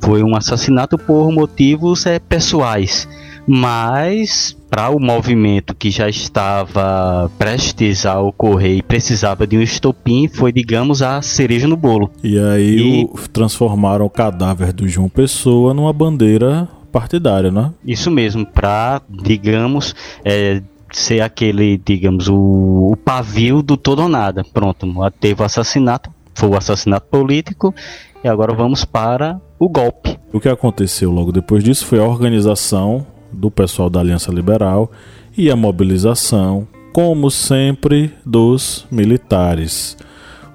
foi 0.00 0.22
um 0.22 0.34
assassinato 0.34 0.96
por 0.96 1.30
motivos 1.32 2.06
é, 2.06 2.18
pessoais, 2.18 3.08
mas 3.46 4.56
para 4.70 4.90
o 4.90 5.00
movimento 5.00 5.74
que 5.74 5.90
já 5.90 6.08
estava 6.08 7.30
prestes 7.38 8.04
a 8.04 8.20
ocorrer 8.20 8.76
e 8.78 8.82
precisava 8.82 9.46
de 9.46 9.56
um 9.56 9.62
estopim, 9.62 10.28
foi, 10.28 10.52
digamos, 10.52 11.02
a 11.02 11.22
cereja 11.22 11.66
no 11.66 11.76
bolo. 11.76 12.10
E 12.22 12.38
aí 12.38 12.78
e... 12.78 13.04
O, 13.04 13.28
transformaram 13.28 14.04
o 14.04 14.10
cadáver 14.10 14.72
do 14.72 14.86
João 14.86 15.08
Pessoa 15.08 15.72
numa 15.72 15.92
bandeira 15.92 16.68
partidária, 16.92 17.50
né? 17.50 17.72
Isso 17.84 18.10
mesmo, 18.10 18.46
para, 18.46 19.00
digamos, 19.08 19.94
é, 20.24 20.62
ser 20.92 21.20
aquele, 21.20 21.78
digamos, 21.78 22.28
o, 22.28 22.90
o 22.92 22.96
pavio 22.96 23.62
do 23.62 23.76
todo 23.76 24.02
ou 24.02 24.08
nada. 24.08 24.44
Pronto, 24.52 24.86
teve 25.20 25.42
o 25.42 25.44
assassinato, 25.44 26.10
foi 26.34 26.48
o 26.48 26.56
assassinato 26.56 27.06
político 27.10 27.74
e 28.22 28.28
agora 28.28 28.54
vamos 28.54 28.84
para 28.84 29.40
o 29.58 29.68
golpe. 29.68 30.18
O 30.32 30.40
que 30.40 30.48
aconteceu 30.48 31.10
logo 31.10 31.32
depois 31.32 31.62
disso 31.62 31.86
foi 31.86 31.98
a 31.98 32.04
organização 32.04 33.06
do 33.32 33.50
pessoal 33.50 33.90
da 33.90 34.00
Aliança 34.00 34.32
Liberal 34.32 34.90
e 35.36 35.50
a 35.50 35.56
mobilização, 35.56 36.66
como 36.92 37.30
sempre, 37.30 38.12
dos 38.24 38.86
militares. 38.90 39.96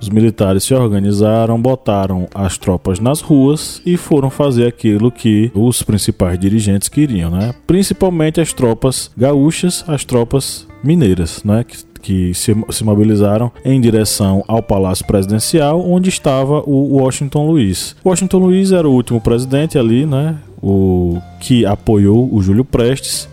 Os 0.03 0.09
militares 0.09 0.65
se 0.65 0.73
organizaram, 0.73 1.61
botaram 1.61 2.27
as 2.35 2.57
tropas 2.57 2.99
nas 2.99 3.21
ruas 3.21 3.81
e 3.85 3.95
foram 3.95 4.29
fazer 4.29 4.67
aquilo 4.67 5.09
que 5.09 5.49
os 5.55 5.81
principais 5.81 6.37
dirigentes 6.37 6.89
queriam, 6.89 7.31
né? 7.31 7.55
Principalmente 7.65 8.41
as 8.41 8.51
tropas 8.51 9.09
gaúchas, 9.15 9.81
as 9.87 10.03
tropas 10.03 10.67
mineiras, 10.83 11.41
né? 11.45 11.63
Que 11.63 11.93
que 12.03 12.33
se, 12.33 12.53
se 12.69 12.83
mobilizaram 12.83 13.49
em 13.63 13.79
direção 13.79 14.43
ao 14.45 14.61
Palácio 14.61 15.07
Presidencial, 15.07 15.89
onde 15.89 16.09
estava 16.09 16.61
o 16.65 16.97
Washington 16.97 17.47
Luiz. 17.47 17.95
Washington 18.03 18.39
Luiz 18.39 18.73
era 18.73 18.85
o 18.85 18.91
último 18.91 19.21
presidente 19.21 19.77
ali, 19.79 20.05
né? 20.05 20.35
O 20.61 21.21
que 21.39 21.65
apoiou 21.65 22.27
o 22.29 22.43
Júlio 22.43 22.65
Prestes. 22.65 23.29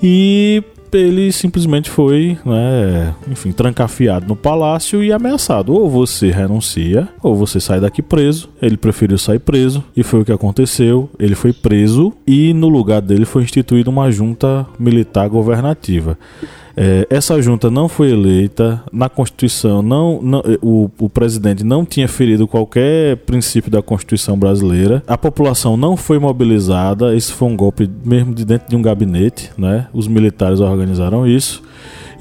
E 0.00 0.62
ele 0.98 1.32
simplesmente 1.32 1.90
foi, 1.90 2.38
né, 2.44 3.14
enfim, 3.30 3.52
trancafiado 3.52 4.26
no 4.26 4.36
palácio 4.36 5.02
e 5.02 5.12
ameaçado. 5.12 5.72
Ou 5.72 5.88
você 5.88 6.30
renuncia, 6.30 7.08
ou 7.22 7.34
você 7.34 7.60
sai 7.60 7.80
daqui 7.80 8.02
preso. 8.02 8.48
Ele 8.60 8.76
preferiu 8.76 9.18
sair 9.18 9.38
preso 9.38 9.84
e 9.96 10.02
foi 10.02 10.20
o 10.20 10.24
que 10.24 10.32
aconteceu. 10.32 11.10
Ele 11.18 11.34
foi 11.34 11.52
preso 11.52 12.12
e 12.26 12.52
no 12.52 12.68
lugar 12.68 13.00
dele 13.00 13.24
foi 13.24 13.42
instituída 13.42 13.90
uma 13.90 14.10
junta 14.10 14.66
militar 14.78 15.28
governativa. 15.28 16.18
É, 16.76 17.06
essa 17.08 17.40
junta 17.40 17.70
não 17.70 17.88
foi 17.88 18.10
eleita, 18.10 18.82
na 18.92 19.08
Constituição 19.08 19.80
não, 19.80 20.20
não 20.20 20.42
o, 20.60 20.90
o, 20.98 21.08
presidente 21.08 21.64
não 21.64 21.86
tinha 21.86 22.06
ferido 22.06 22.46
qualquer 22.46 23.16
princípio 23.18 23.70
da 23.70 23.80
Constituição 23.80 24.38
brasileira, 24.38 25.02
a 25.06 25.16
população 25.16 25.74
não 25.74 25.96
foi 25.96 26.18
mobilizada, 26.18 27.16
esse 27.16 27.32
foi 27.32 27.48
um 27.48 27.56
golpe 27.56 27.90
mesmo 28.04 28.34
de 28.34 28.44
dentro 28.44 28.68
de 28.68 28.76
um 28.76 28.82
gabinete, 28.82 29.50
né? 29.56 29.86
Os 29.92 30.06
militares 30.06 30.60
organizaram 30.60 31.26
isso. 31.26 31.62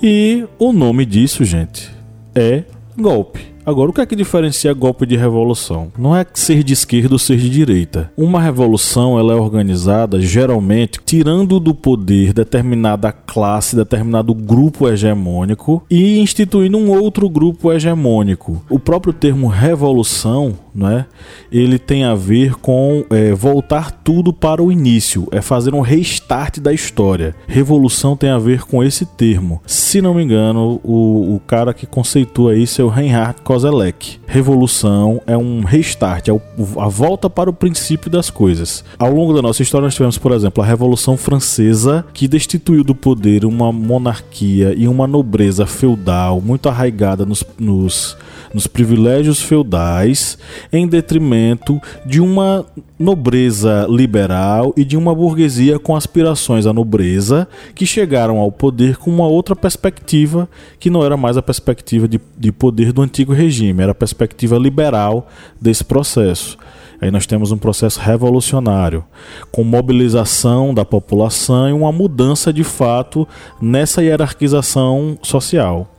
E 0.02 0.46
o 0.58 0.72
nome 0.72 1.06
disso, 1.06 1.44
gente, 1.44 1.92
é 2.34 2.64
golpe. 2.98 3.55
Agora, 3.66 3.90
o 3.90 3.94
que 3.94 4.00
é 4.00 4.06
que 4.06 4.16
diferencia 4.16 4.72
golpe 4.74 5.08
de 5.08 5.18
revolução? 5.18 5.92
Não 5.98 6.16
é 6.16 6.24
ser 6.36 6.64
de 6.64 6.74
esquerda 6.74 7.16
ou 7.16 7.20
ser 7.20 7.38
de 7.38 7.50
direita. 7.50 8.12
Uma 8.16 8.40
revolução 8.40 9.18
ela 9.18 9.34
é 9.34 9.36
organizada 9.36 10.22
geralmente 10.22 11.00
tirando 11.04 11.60
do 11.60 11.74
poder 11.74 12.32
determinada 12.32 13.12
classe, 13.12 13.76
determinado 13.76 14.36
grupo 14.36 14.88
hegemônico 14.88 15.84
e 15.90 16.20
instituindo 16.20 16.78
um 16.78 16.92
outro 16.92 17.28
grupo 17.28 17.74
hegemônico. 17.74 18.64
O 18.70 18.78
próprio 18.78 19.12
termo 19.12 19.48
revolução, 19.48 20.54
não 20.76 20.90
é? 20.90 21.06
Ele 21.52 21.80
tem 21.80 22.04
a 22.04 22.14
ver 22.14 22.56
com 22.56 23.06
é, 23.10 23.34
voltar 23.34 23.92
tudo 23.92 24.34
para 24.34 24.62
o 24.62 24.72
início, 24.72 25.28
é 25.32 25.42
fazer 25.42 25.74
um 25.74 25.80
restart 25.80 26.60
da 26.60 26.74
história. 26.74 27.34
Revolução 27.48 28.18
tem 28.18 28.30
a 28.30 28.38
ver 28.38 28.64
com 28.64 28.84
esse 28.84 29.06
termo. 29.06 29.62
Se 29.66 30.02
não 30.02 30.14
me 30.14 30.24
engano, 30.24 30.82
o, 30.84 31.36
o 31.36 31.42
cara 31.48 31.74
que 31.74 31.86
conceitua 31.86 32.56
isso 32.56 32.82
é 32.82 32.84
o 32.84 32.90
Reinhard 32.90 33.42
Koselleck. 33.42 34.20
Revolução 34.28 35.22
é 35.26 35.38
um 35.38 35.62
restart, 35.62 36.28
é 36.28 36.32
a 36.32 36.88
volta 36.88 37.30
para 37.30 37.50
o 37.50 37.54
princípio 37.54 38.12
das 38.12 38.30
coisas. 38.30 38.84
Ao 39.00 39.12
longo 39.12 39.34
da 39.34 39.42
nossa 39.42 39.64
história, 39.64 39.86
nós 39.86 39.94
tivemos, 39.94 40.18
por 40.18 40.32
exemplo, 40.34 40.62
a 40.62 40.68
Revolução 40.68 41.16
Francesa, 41.16 42.06
que 42.14 42.28
destituiu 42.28 42.84
do 42.84 42.94
poder 42.94 43.46
uma 43.46 43.72
monarquia 43.72 44.74
e 44.76 44.88
uma 44.88 45.08
nobreza 45.08 45.66
feudal 45.66 46.42
muito 46.42 46.68
arraigada 46.68 47.26
nos, 47.26 47.44
nos 47.58 48.18
nos 48.56 48.68
privilégios 48.68 49.42
feudais, 49.42 50.38
em 50.72 50.88
detrimento 50.88 51.78
de 52.06 52.22
uma 52.22 52.66
nobreza 52.98 53.86
liberal 53.90 54.74
e 54.78 54.86
de 54.86 54.96
uma 54.96 55.14
burguesia 55.14 55.78
com 55.78 55.94
aspirações 55.94 56.66
à 56.66 56.72
nobreza, 56.72 57.50
que 57.76 57.86
chegaram 57.86 58.38
ao 58.38 58.50
poder 58.50 58.96
com 58.96 59.12
uma 59.12 59.28
outra 59.28 59.58
perspectiva, 59.58 60.48
que 60.80 60.90
não 60.90 61.04
era 61.04 61.18
mais 61.18 61.36
a 61.36 61.42
perspectiva 61.42 62.08
de, 62.08 62.18
de 62.38 62.50
poder 62.50 62.94
do 62.94 63.02
antigo 63.02 63.34
regime, 63.34 63.84
era 63.84 63.92
a 63.92 63.96
perspectiva 63.96 64.58
liberal 64.58 65.28
desse 65.60 65.84
processo. 65.84 66.58
Aí 67.02 67.12
nós 67.12 67.26
temos 67.26 67.52
um 67.52 67.58
processo 67.58 68.00
revolucionário, 68.00 69.04
com 69.52 69.66
mobilização 69.66 70.74
da 70.74 70.86
população 70.86 71.68
e 71.68 71.74
uma 71.74 71.92
mudança 71.92 72.54
de 72.54 72.64
fato 72.64 73.28
nessa 73.62 74.02
hierarquização 74.02 75.18
social. 75.22 75.90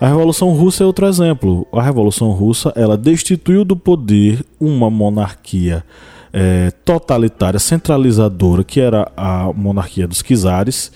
A 0.00 0.06
Revolução 0.06 0.52
Russa 0.52 0.84
é 0.84 0.86
outro 0.86 1.06
exemplo. 1.06 1.66
A 1.72 1.82
Revolução 1.82 2.30
Russa 2.30 2.72
ela 2.76 2.96
destituiu 2.96 3.64
do 3.64 3.76
poder 3.76 4.44
uma 4.60 4.88
monarquia 4.88 5.84
é, 6.32 6.70
totalitária, 6.84 7.58
centralizadora, 7.58 8.62
que 8.62 8.80
era 8.80 9.10
a 9.16 9.52
monarquia 9.52 10.06
dos 10.06 10.22
czares, 10.22 10.92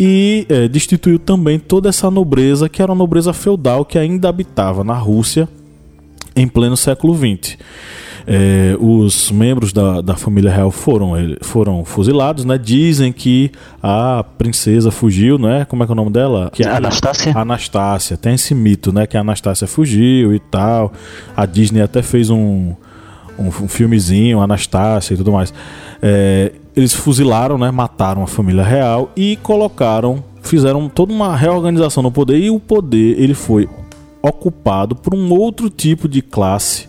e 0.00 0.46
é, 0.48 0.68
destituiu 0.68 1.18
também 1.18 1.58
toda 1.58 1.88
essa 1.88 2.10
nobreza, 2.10 2.68
que 2.68 2.80
era 2.80 2.90
uma 2.92 2.98
nobreza 2.98 3.32
feudal 3.32 3.84
que 3.84 3.98
ainda 3.98 4.28
habitava 4.28 4.82
na 4.82 4.94
Rússia 4.94 5.48
em 6.34 6.48
pleno 6.48 6.76
século 6.76 7.14
XX. 7.14 7.58
É, 8.28 8.76
os 8.80 9.30
membros 9.30 9.72
da, 9.72 10.00
da 10.00 10.16
família 10.16 10.50
real 10.50 10.72
foram, 10.72 11.12
foram 11.42 11.84
fuzilados, 11.84 12.44
né? 12.44 12.58
Dizem 12.58 13.12
que 13.12 13.52
a 13.80 14.24
princesa 14.36 14.90
fugiu, 14.90 15.38
né? 15.38 15.64
Como 15.64 15.84
é 15.84 15.86
que 15.86 15.92
é 15.92 15.94
o 15.94 15.96
nome 15.96 16.10
dela? 16.10 16.50
Que 16.52 16.64
a, 16.66 16.76
Anastácia. 16.76 17.32
Anastácia. 17.36 18.16
Tem 18.16 18.34
esse 18.34 18.52
mito, 18.52 18.92
né? 18.92 19.06
Que 19.06 19.16
a 19.16 19.20
Anastácia 19.20 19.68
fugiu 19.68 20.34
e 20.34 20.40
tal. 20.40 20.92
A 21.36 21.46
Disney 21.46 21.80
até 21.80 22.02
fez 22.02 22.28
um, 22.28 22.74
um, 23.38 23.46
um 23.46 23.68
filmezinho, 23.68 24.40
Anastácia 24.40 25.14
e 25.14 25.16
tudo 25.16 25.30
mais. 25.30 25.54
É, 26.02 26.50
eles 26.74 26.92
fuzilaram, 26.92 27.56
né? 27.56 27.70
Mataram 27.70 28.24
a 28.24 28.26
família 28.26 28.64
real 28.64 29.12
e 29.16 29.36
colocaram, 29.36 30.24
fizeram 30.42 30.88
toda 30.88 31.12
uma 31.12 31.36
reorganização 31.36 32.02
no 32.02 32.10
poder 32.10 32.38
e 32.38 32.50
o 32.50 32.58
poder 32.58 33.20
ele 33.20 33.34
foi 33.34 33.68
ocupado 34.20 34.96
por 34.96 35.14
um 35.14 35.32
outro 35.32 35.70
tipo 35.70 36.08
de 36.08 36.20
classe 36.20 36.88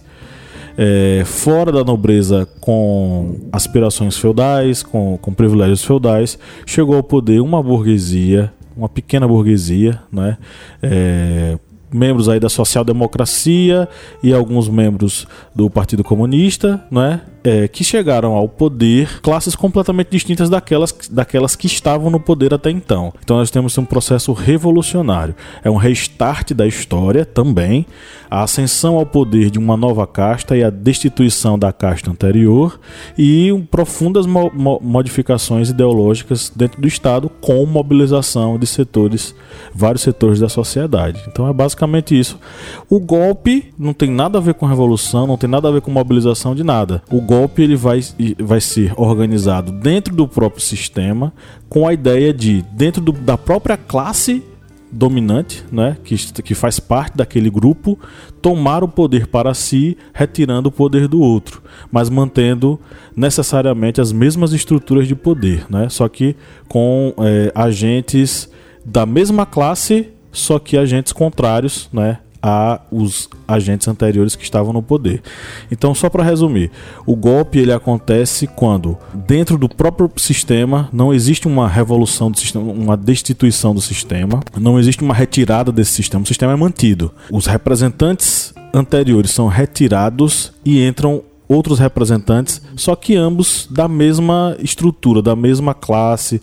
é, 0.78 1.24
fora 1.26 1.72
da 1.72 1.84
nobreza 1.84 2.48
com 2.62 3.36
aspirações 3.52 4.16
feudais, 4.16 4.84
com, 4.84 5.18
com 5.18 5.34
privilégios 5.34 5.84
feudais, 5.84 6.38
chegou 6.66 6.96
ao 6.96 7.04
poder 7.04 7.42
uma 7.42 7.62
burguesia, 7.64 8.54
uma 8.76 8.88
pequena 8.88 9.28
burguesia, 9.28 10.00
né? 10.12 10.38
É, 10.82 11.58
membros 11.92 12.28
aí 12.30 12.40
da 12.40 12.50
social-democracia 12.50 13.88
e 14.22 14.34
alguns 14.34 14.68
membros 14.70 15.26
do 15.56 15.70
Partido 15.70 16.04
Comunista, 16.04 16.84
né? 16.92 17.22
É, 17.48 17.66
que 17.66 17.82
chegaram 17.82 18.34
ao 18.34 18.50
poder, 18.50 19.22
classes 19.22 19.56
completamente 19.56 20.10
distintas 20.12 20.50
daquelas, 20.50 20.94
daquelas 21.10 21.56
que 21.56 21.66
estavam 21.66 22.10
no 22.10 22.20
poder 22.20 22.54
até 22.54 22.70
então. 22.70 23.14
Então 23.24 23.38
nós 23.38 23.50
temos 23.50 23.78
um 23.78 23.86
processo 23.86 24.34
revolucionário. 24.34 25.34
É 25.64 25.72
um 25.72 25.78
restart 25.78 26.52
da 26.52 26.68
história 26.68 27.24
também, 27.24 27.86
a 28.30 28.44
ascensão 28.44 28.98
ao 28.98 29.06
poder 29.06 29.50
de 29.50 29.58
uma 29.58 29.78
nova 29.78 30.06
casta 30.06 30.58
e 30.58 30.64
a 30.64 30.70
destituição 30.70 31.58
da 31.58 31.72
casta 31.72 32.12
anterior 32.12 32.82
e 33.18 33.50
um, 33.54 33.66
profundas 33.66 34.26
mo 34.26 34.52
mo 34.54 34.82
modificações 34.84 35.70
ideológicas 35.70 36.52
dentro 36.54 36.82
do 36.82 36.88
Estado 36.88 37.30
com 37.40 37.66
mobilização 37.66 38.60
de 38.60 38.68
setores, 38.68 39.34
vários 39.74 40.02
setores 40.02 40.42
da 40.42 40.50
sociedade. 40.50 41.24
Então 41.30 41.48
é 41.48 41.54
basicamente 41.54 42.20
isso. 42.20 42.38
O 42.90 43.00
golpe 43.00 43.74
não 43.80 43.94
tem 43.94 44.12
nada 44.12 44.38
a 44.38 44.42
ver 44.42 44.56
com 44.56 44.66
revolução, 44.66 45.26
não 45.26 45.38
tem 45.38 45.50
nada 45.50 45.70
a 45.70 45.72
ver 45.72 45.80
com 45.80 45.92
mobilização 45.92 46.54
de 46.54 46.64
nada. 46.64 47.02
O 47.10 47.22
golpe 47.22 47.37
ele 47.58 47.76
vai, 47.76 48.00
vai 48.40 48.62
ser 48.62 48.94
organizado 48.98 49.72
dentro 49.72 50.16
do 50.16 50.28
próprio 50.28 50.62
sistema 50.62 51.34
com 51.70 51.88
a 51.88 51.94
ideia 51.94 52.34
de, 52.34 52.64
dentro 52.72 53.02
do, 53.02 53.12
da 53.12 53.38
própria 53.38 53.78
classe 53.78 54.44
dominante, 54.92 55.66
né, 55.72 55.98
que, 56.04 56.16
que 56.42 56.56
faz 56.56 56.80
parte 56.80 57.18
daquele 57.18 57.50
grupo, 57.50 58.00
tomar 58.42 58.84
o 58.84 58.88
poder 58.88 59.28
para 59.28 59.54
si, 59.54 59.98
retirando 60.14 60.70
o 60.70 60.72
poder 60.72 61.08
do 61.08 61.20
outro, 61.20 61.62
mas 61.92 62.10
mantendo 62.10 62.80
necessariamente 63.16 64.00
as 64.00 64.12
mesmas 64.12 64.54
estruturas 64.54 65.08
de 65.08 65.16
poder, 65.16 65.66
né, 65.70 65.90
só 65.90 66.08
que 66.08 66.36
com 66.68 67.14
é, 67.20 67.52
agentes 67.54 68.50
da 68.86 69.06
mesma 69.06 69.46
classe, 69.46 70.10
só 70.32 70.58
que 70.58 70.78
agentes 70.78 71.12
contrários, 71.12 71.90
né, 71.92 72.20
a 72.42 72.82
os 72.92 73.30
agentes 73.48 73.88
anteriores 73.88 74.36
que 74.36 74.44
estavam 74.44 74.74
no 74.74 74.82
poder. 74.82 75.22
Então, 75.72 75.94
só 75.94 76.10
para 76.10 76.24
resumir, 76.24 76.72
o 77.06 77.16
golpe 77.16 77.60
ele 77.60 77.72
acontece 77.72 78.48
quando 78.48 78.98
dentro 79.14 79.58
do 79.58 79.70
próprio 79.70 80.10
sistema 80.18 80.90
não 80.92 81.14
existe 81.14 81.48
uma 81.48 81.68
revolução 81.68 82.32
do 82.32 82.38
sistema, 82.38 82.72
uma 82.72 82.98
destituição 82.98 83.74
do 83.74 83.82
sistema, 83.82 84.42
não 84.60 84.80
existe 84.80 85.04
uma 85.04 85.14
retirada 85.14 85.72
desse 85.72 85.92
sistema, 85.92 86.24
o 86.24 86.28
sistema 86.28 86.54
é 86.54 86.56
mantido. 86.56 87.12
Os 87.32 87.46
representantes 87.46 88.54
anteriores 88.74 89.32
são 89.32 89.48
retirados 89.48 90.52
e 90.64 90.86
entram 90.86 91.24
outros 91.48 91.80
representantes, 91.80 92.62
só 92.76 92.96
que 92.96 93.16
ambos 93.16 93.68
da 93.72 93.88
mesma 93.88 94.56
estrutura, 94.60 95.22
da 95.22 95.36
mesma 95.36 95.74
classe, 95.74 96.42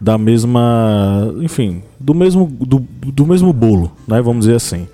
da 0.00 0.16
mesma, 0.16 1.32
enfim, 1.40 1.82
do 1.98 2.14
mesmo 2.14 2.46
do, 2.46 2.78
do 2.78 3.26
mesmo 3.26 3.52
bolo, 3.52 3.90
né, 4.06 4.22
vamos 4.22 4.46
dizer 4.46 4.56
assim. 4.56 4.86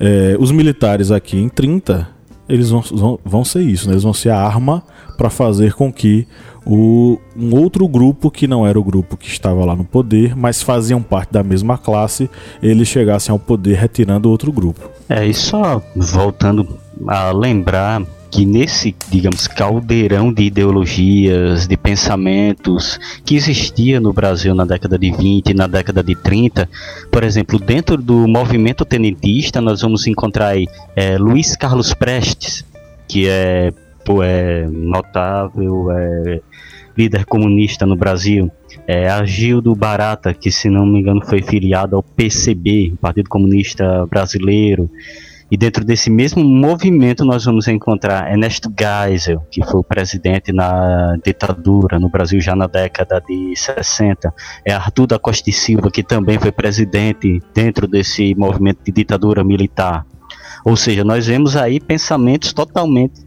É, 0.00 0.36
os 0.38 0.50
militares 0.50 1.10
aqui 1.10 1.38
em 1.38 1.48
30, 1.48 2.08
eles 2.48 2.70
vão, 2.70 2.80
vão, 2.80 3.18
vão 3.24 3.44
ser 3.44 3.62
isso, 3.62 3.86
né? 3.86 3.94
eles 3.94 4.04
vão 4.04 4.14
ser 4.14 4.30
a 4.30 4.38
arma 4.38 4.82
para 5.16 5.28
fazer 5.28 5.74
com 5.74 5.92
que 5.92 6.26
o, 6.64 7.18
um 7.36 7.54
outro 7.54 7.88
grupo 7.88 8.30
que 8.30 8.46
não 8.46 8.66
era 8.66 8.78
o 8.78 8.84
grupo 8.84 9.16
que 9.16 9.28
estava 9.28 9.64
lá 9.64 9.74
no 9.74 9.84
poder, 9.84 10.36
mas 10.36 10.62
faziam 10.62 11.02
parte 11.02 11.32
da 11.32 11.42
mesma 11.42 11.78
classe, 11.78 12.30
eles 12.62 12.88
chegassem 12.88 13.32
ao 13.32 13.38
poder 13.38 13.76
retirando 13.76 14.30
outro 14.30 14.52
grupo. 14.52 14.88
É, 15.08 15.26
e 15.26 15.34
só 15.34 15.82
voltando 15.96 16.78
a 17.06 17.30
lembrar 17.32 18.02
que 18.30 18.44
nesse, 18.44 18.94
digamos, 19.10 19.46
caldeirão 19.46 20.32
de 20.32 20.44
ideologias, 20.44 21.66
de 21.66 21.76
pensamentos 21.76 22.98
que 23.24 23.36
existia 23.36 24.00
no 24.00 24.12
Brasil 24.12 24.54
na 24.54 24.64
década 24.64 24.98
de 24.98 25.10
20 25.10 25.50
e 25.50 25.54
na 25.54 25.66
década 25.66 26.02
de 26.02 26.14
30, 26.14 26.68
por 27.10 27.24
exemplo, 27.24 27.58
dentro 27.58 27.96
do 27.96 28.28
movimento 28.28 28.84
tenentista, 28.84 29.60
nós 29.60 29.80
vamos 29.80 30.06
encontrar 30.06 30.48
aí 30.48 30.66
é, 30.94 31.16
Luiz 31.16 31.56
Carlos 31.56 31.94
Prestes, 31.94 32.64
que 33.06 33.28
é, 33.28 33.72
pô, 34.04 34.22
é 34.22 34.66
notável, 34.66 35.90
é 35.92 36.40
líder 36.96 37.24
comunista 37.24 37.86
no 37.86 37.94
Brasil, 37.94 38.50
é, 38.86 39.08
Agildo 39.08 39.74
Barata, 39.74 40.34
que 40.34 40.50
se 40.50 40.68
não 40.68 40.84
me 40.84 40.98
engano 40.98 41.24
foi 41.24 41.40
filiado 41.40 41.94
ao 41.94 42.02
PCB, 42.02 42.94
Partido 43.00 43.28
Comunista 43.28 44.04
Brasileiro, 44.06 44.90
e 45.50 45.56
dentro 45.56 45.84
desse 45.84 46.10
mesmo 46.10 46.44
movimento 46.44 47.24
nós 47.24 47.44
vamos 47.44 47.66
encontrar 47.68 48.30
Ernesto 48.30 48.70
Geisel, 48.78 49.40
que 49.50 49.64
foi 49.64 49.80
o 49.80 49.84
presidente 49.84 50.52
na 50.52 51.16
ditadura 51.24 51.98
no 51.98 52.10
Brasil 52.10 52.40
já 52.40 52.54
na 52.54 52.66
década 52.66 53.22
de 53.26 53.56
60. 53.56 54.32
É 54.64 54.72
Arthur 54.72 55.06
da 55.06 55.18
Costa 55.18 55.48
e 55.48 55.52
Silva, 55.52 55.90
que 55.90 56.02
também 56.02 56.38
foi 56.38 56.52
presidente 56.52 57.40
dentro 57.54 57.86
desse 57.86 58.34
movimento 58.34 58.80
de 58.84 58.92
ditadura 58.92 59.42
militar. 59.42 60.04
Ou 60.64 60.76
seja, 60.76 61.02
nós 61.02 61.26
vemos 61.26 61.56
aí 61.56 61.80
pensamentos 61.80 62.52
totalmente 62.52 63.26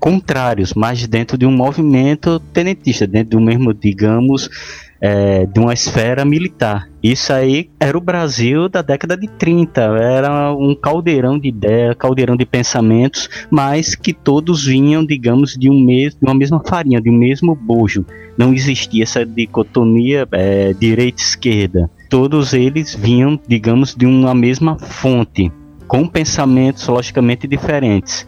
contrários, 0.00 0.74
mas 0.74 1.06
dentro 1.06 1.38
de 1.38 1.46
um 1.46 1.52
movimento 1.52 2.38
tenentista, 2.52 3.06
dentro 3.06 3.38
do 3.38 3.40
mesmo, 3.40 3.72
digamos, 3.72 4.50
é, 5.00 5.46
de 5.46 5.60
uma 5.60 5.72
esfera 5.72 6.24
militar. 6.24 6.88
Isso 7.02 7.32
aí 7.32 7.70
era 7.78 7.96
o 7.96 8.00
Brasil 8.00 8.68
da 8.68 8.80
década 8.80 9.16
de 9.16 9.28
30, 9.28 9.80
era 9.80 10.52
um 10.54 10.74
caldeirão 10.74 11.38
de 11.38 11.48
ideias, 11.48 11.94
caldeirão 11.96 12.36
de 12.36 12.46
pensamentos, 12.46 13.28
mas 13.50 13.94
que 13.94 14.12
todos 14.12 14.64
vinham, 14.64 15.04
digamos, 15.04 15.54
de, 15.54 15.68
um 15.68 15.78
mes 15.78 16.14
de 16.14 16.24
uma 16.24 16.34
mesma 16.34 16.62
farinha, 16.66 17.00
de 17.00 17.10
um 17.10 17.18
mesmo 17.18 17.54
bojo. 17.54 18.06
Não 18.38 18.54
existia 18.54 19.02
essa 19.02 19.24
dicotomia 19.24 20.26
é, 20.32 20.72
direita-esquerda. 20.72 21.90
Todos 22.08 22.54
eles 22.54 22.94
vinham, 22.94 23.38
digamos, 23.46 23.94
de 23.94 24.06
uma 24.06 24.34
mesma 24.34 24.78
fonte, 24.78 25.52
com 25.86 26.06
pensamentos 26.08 26.86
logicamente 26.88 27.46
diferentes, 27.46 28.26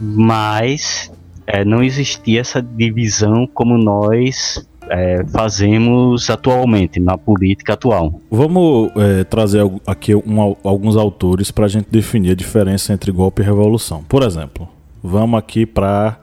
mas 0.00 1.10
é, 1.46 1.64
não 1.64 1.82
existia 1.82 2.42
essa 2.42 2.60
divisão 2.60 3.46
como 3.46 3.78
nós 3.78 4.68
é, 4.90 5.24
fazemos 5.32 6.28
atualmente, 6.30 7.00
na 7.00 7.16
política 7.16 7.74
atual. 7.74 8.20
Vamos 8.30 8.90
é, 8.96 9.24
trazer 9.24 9.62
aqui 9.86 10.14
um, 10.14 10.56
alguns 10.64 10.96
autores 10.96 11.50
para 11.50 11.66
a 11.66 11.68
gente 11.68 11.88
definir 11.90 12.32
a 12.32 12.34
diferença 12.34 12.92
entre 12.92 13.12
golpe 13.12 13.42
e 13.42 13.44
revolução. 13.44 14.02
Por 14.08 14.22
exemplo, 14.22 14.68
vamos 15.02 15.38
aqui 15.38 15.66
para 15.66 16.18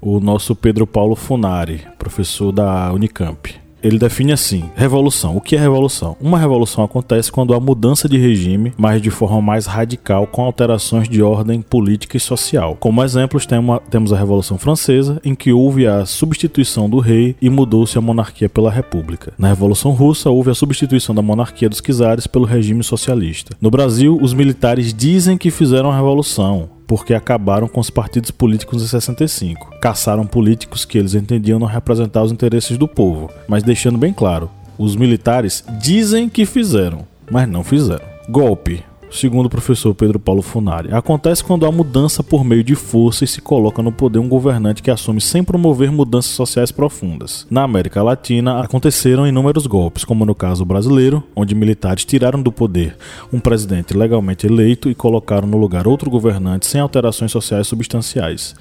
o 0.00 0.20
nosso 0.20 0.54
Pedro 0.54 0.86
Paulo 0.86 1.16
Funari, 1.16 1.82
professor 1.98 2.52
da 2.52 2.92
Unicamp 2.92 3.67
ele 3.82 3.98
define 3.98 4.32
assim: 4.32 4.64
revolução. 4.74 5.36
O 5.36 5.40
que 5.40 5.56
é 5.56 5.58
revolução? 5.58 6.16
Uma 6.20 6.38
revolução 6.38 6.84
acontece 6.84 7.30
quando 7.30 7.54
há 7.54 7.60
mudança 7.60 8.08
de 8.08 8.18
regime, 8.18 8.72
mas 8.76 9.00
de 9.00 9.10
forma 9.10 9.40
mais 9.40 9.66
radical, 9.66 10.26
com 10.26 10.42
alterações 10.42 11.08
de 11.08 11.22
ordem 11.22 11.62
política 11.62 12.16
e 12.16 12.20
social. 12.20 12.76
Como 12.78 13.02
exemplos, 13.02 13.46
temos 13.46 14.12
a 14.12 14.16
Revolução 14.16 14.58
Francesa, 14.58 15.20
em 15.24 15.34
que 15.34 15.52
houve 15.52 15.86
a 15.86 16.04
substituição 16.06 16.88
do 16.88 16.98
rei 16.98 17.36
e 17.40 17.48
mudou-se 17.48 17.96
a 17.96 18.00
monarquia 18.00 18.48
pela 18.48 18.70
república. 18.70 19.32
Na 19.38 19.48
Revolução 19.48 19.92
Russa, 19.92 20.30
houve 20.30 20.50
a 20.50 20.54
substituição 20.54 21.14
da 21.14 21.22
monarquia 21.22 21.68
dos 21.68 21.80
czares 21.80 22.26
pelo 22.26 22.44
regime 22.44 22.82
socialista. 22.82 23.56
No 23.60 23.70
Brasil, 23.70 24.18
os 24.20 24.34
militares 24.34 24.92
dizem 24.92 25.38
que 25.38 25.50
fizeram 25.50 25.90
a 25.90 25.96
revolução, 25.96 26.68
porque 26.88 27.12
acabaram 27.12 27.68
com 27.68 27.78
os 27.78 27.90
partidos 27.90 28.30
políticos 28.30 28.82
em 28.82 28.86
65. 28.86 29.78
Caçaram 29.78 30.26
políticos 30.26 30.86
que 30.86 30.96
eles 30.96 31.14
entendiam 31.14 31.58
não 31.58 31.66
representar 31.66 32.24
os 32.24 32.32
interesses 32.32 32.78
do 32.78 32.88
povo, 32.88 33.30
mas 33.46 33.62
deixando 33.62 33.98
bem 33.98 34.12
claro, 34.12 34.50
os 34.78 34.96
militares 34.96 35.62
dizem 35.78 36.30
que 36.30 36.46
fizeram, 36.46 37.06
mas 37.30 37.46
não 37.46 37.62
fizeram. 37.62 38.06
Golpe 38.30 38.82
segundo 39.10 39.46
o 39.46 39.50
professor 39.50 39.94
Pedro 39.94 40.18
Paulo 40.18 40.42
Funari. 40.42 40.92
Acontece 40.92 41.42
quando 41.42 41.66
há 41.66 41.72
mudança 41.72 42.22
por 42.22 42.44
meio 42.44 42.62
de 42.62 42.74
força 42.74 43.24
e 43.24 43.26
se 43.26 43.40
coloca 43.40 43.82
no 43.82 43.92
poder 43.92 44.18
um 44.18 44.28
governante 44.28 44.82
que 44.82 44.90
assume 44.90 45.20
sem 45.20 45.42
promover 45.42 45.90
mudanças 45.90 46.32
sociais 46.32 46.70
profundas. 46.70 47.46
Na 47.50 47.62
América 47.62 48.02
Latina, 48.02 48.60
aconteceram 48.60 49.26
inúmeros 49.26 49.66
golpes, 49.66 50.04
como 50.04 50.24
no 50.24 50.34
caso 50.34 50.64
brasileiro, 50.64 51.22
onde 51.34 51.54
militares 51.54 52.04
tiraram 52.04 52.42
do 52.42 52.52
poder 52.52 52.96
um 53.32 53.40
presidente 53.40 53.96
legalmente 53.96 54.46
eleito 54.46 54.90
e 54.90 54.94
colocaram 54.94 55.48
no 55.48 55.56
lugar 55.56 55.86
outro 55.86 56.10
governante 56.10 56.66
sem 56.66 56.80
alterações 56.80 57.32
sociais 57.32 57.66
substanciais. 57.66 58.54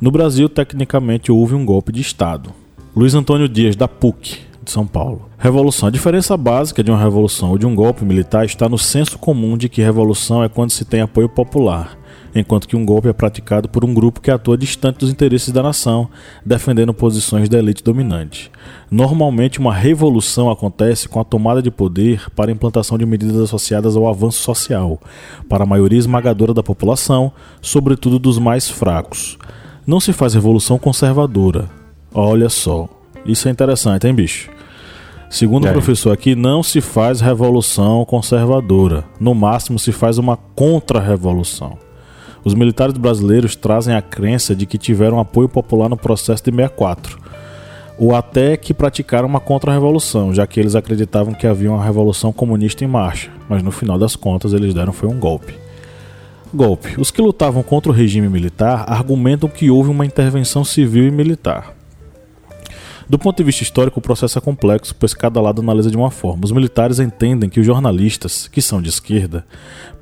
No 0.00 0.10
Brasil, 0.10 0.48
tecnicamente, 0.48 1.32
houve 1.32 1.54
um 1.54 1.64
golpe 1.64 1.92
de 1.92 2.00
Estado. 2.00 2.52
Luiz 2.94 3.14
Antônio 3.14 3.48
Dias, 3.48 3.76
da 3.76 3.86
PUC, 3.86 4.45
de 4.66 4.72
São 4.72 4.86
Paulo. 4.86 5.30
Revolução. 5.38 5.88
A 5.88 5.92
diferença 5.92 6.36
básica 6.36 6.82
de 6.82 6.90
uma 6.90 7.02
revolução 7.02 7.50
ou 7.50 7.58
de 7.58 7.64
um 7.64 7.74
golpe 7.74 8.04
militar 8.04 8.44
está 8.44 8.68
no 8.68 8.76
senso 8.76 9.18
comum 9.18 9.56
de 9.56 9.68
que 9.68 9.80
revolução 9.80 10.44
é 10.44 10.48
quando 10.48 10.72
se 10.72 10.84
tem 10.84 11.00
apoio 11.00 11.28
popular, 11.28 11.96
enquanto 12.34 12.66
que 12.66 12.76
um 12.76 12.84
golpe 12.84 13.08
é 13.08 13.12
praticado 13.12 13.68
por 13.68 13.84
um 13.84 13.94
grupo 13.94 14.20
que 14.20 14.30
atua 14.30 14.58
distante 14.58 14.98
dos 14.98 15.10
interesses 15.10 15.52
da 15.52 15.62
nação, 15.62 16.08
defendendo 16.44 16.92
posições 16.92 17.48
da 17.48 17.58
elite 17.58 17.82
dominante. 17.82 18.50
Normalmente, 18.90 19.60
uma 19.60 19.72
revolução 19.72 20.50
acontece 20.50 21.08
com 21.08 21.20
a 21.20 21.24
tomada 21.24 21.62
de 21.62 21.70
poder 21.70 22.28
para 22.34 22.50
a 22.50 22.52
implantação 22.52 22.98
de 22.98 23.06
medidas 23.06 23.40
associadas 23.40 23.96
ao 23.96 24.08
avanço 24.08 24.42
social, 24.42 25.00
para 25.48 25.62
a 25.62 25.66
maioria 25.66 25.98
esmagadora 25.98 26.52
da 26.52 26.62
população, 26.62 27.32
sobretudo 27.62 28.18
dos 28.18 28.38
mais 28.38 28.68
fracos. 28.68 29.38
Não 29.86 30.00
se 30.00 30.12
faz 30.12 30.34
revolução 30.34 30.76
conservadora. 30.76 31.70
Olha 32.12 32.48
só, 32.48 32.88
isso 33.24 33.46
é 33.46 33.50
interessante, 33.50 34.06
hein, 34.06 34.14
bicho? 34.14 34.55
Segundo 35.28 35.66
é. 35.66 35.70
o 35.70 35.72
professor 35.72 36.12
aqui, 36.12 36.34
não 36.34 36.62
se 36.62 36.80
faz 36.80 37.20
revolução 37.20 38.04
conservadora. 38.04 39.04
No 39.18 39.34
máximo 39.34 39.78
se 39.78 39.92
faz 39.92 40.18
uma 40.18 40.36
contra-revolução. 40.36 41.78
Os 42.44 42.54
militares 42.54 42.96
brasileiros 42.96 43.56
trazem 43.56 43.94
a 43.94 44.00
crença 44.00 44.54
de 44.54 44.66
que 44.66 44.78
tiveram 44.78 45.18
apoio 45.18 45.48
popular 45.48 45.88
no 45.88 45.96
processo 45.96 46.44
de 46.44 46.52
64, 46.52 47.18
ou 47.98 48.14
até 48.14 48.56
que 48.56 48.72
praticaram 48.72 49.26
uma 49.26 49.40
contra-revolução, 49.40 50.32
já 50.32 50.46
que 50.46 50.60
eles 50.60 50.76
acreditavam 50.76 51.34
que 51.34 51.46
havia 51.46 51.72
uma 51.72 51.84
revolução 51.84 52.32
comunista 52.32 52.84
em 52.84 52.86
marcha, 52.86 53.30
mas 53.48 53.64
no 53.64 53.72
final 53.72 53.98
das 53.98 54.14
contas 54.14 54.52
eles 54.52 54.72
deram 54.72 54.92
foi 54.92 55.08
um 55.08 55.18
golpe. 55.18 55.54
Golpe. 56.54 56.94
Os 57.00 57.10
que 57.10 57.20
lutavam 57.20 57.62
contra 57.62 57.90
o 57.90 57.94
regime 57.94 58.28
militar 58.28 58.84
argumentam 58.86 59.48
que 59.48 59.68
houve 59.68 59.90
uma 59.90 60.06
intervenção 60.06 60.64
civil 60.64 61.06
e 61.06 61.10
militar. 61.10 61.75
Do 63.08 63.18
ponto 63.18 63.36
de 63.36 63.44
vista 63.44 63.62
histórico, 63.62 64.00
o 64.00 64.02
processo 64.02 64.36
é 64.36 64.40
complexo, 64.40 64.94
pois 64.98 65.14
cada 65.14 65.40
lado 65.40 65.62
analisa 65.62 65.90
de 65.90 65.96
uma 65.96 66.10
forma. 66.10 66.44
Os 66.44 66.50
militares 66.50 66.98
entendem 66.98 67.48
que 67.48 67.60
os 67.60 67.66
jornalistas, 67.66 68.48
que 68.48 68.60
são 68.60 68.82
de 68.82 68.88
esquerda, 68.88 69.46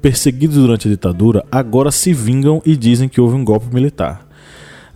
perseguidos 0.00 0.56
durante 0.56 0.88
a 0.88 0.90
ditadura, 0.90 1.44
agora 1.52 1.90
se 1.90 2.14
vingam 2.14 2.62
e 2.64 2.74
dizem 2.74 3.08
que 3.08 3.20
houve 3.20 3.36
um 3.36 3.44
golpe 3.44 3.66
militar. 3.74 4.26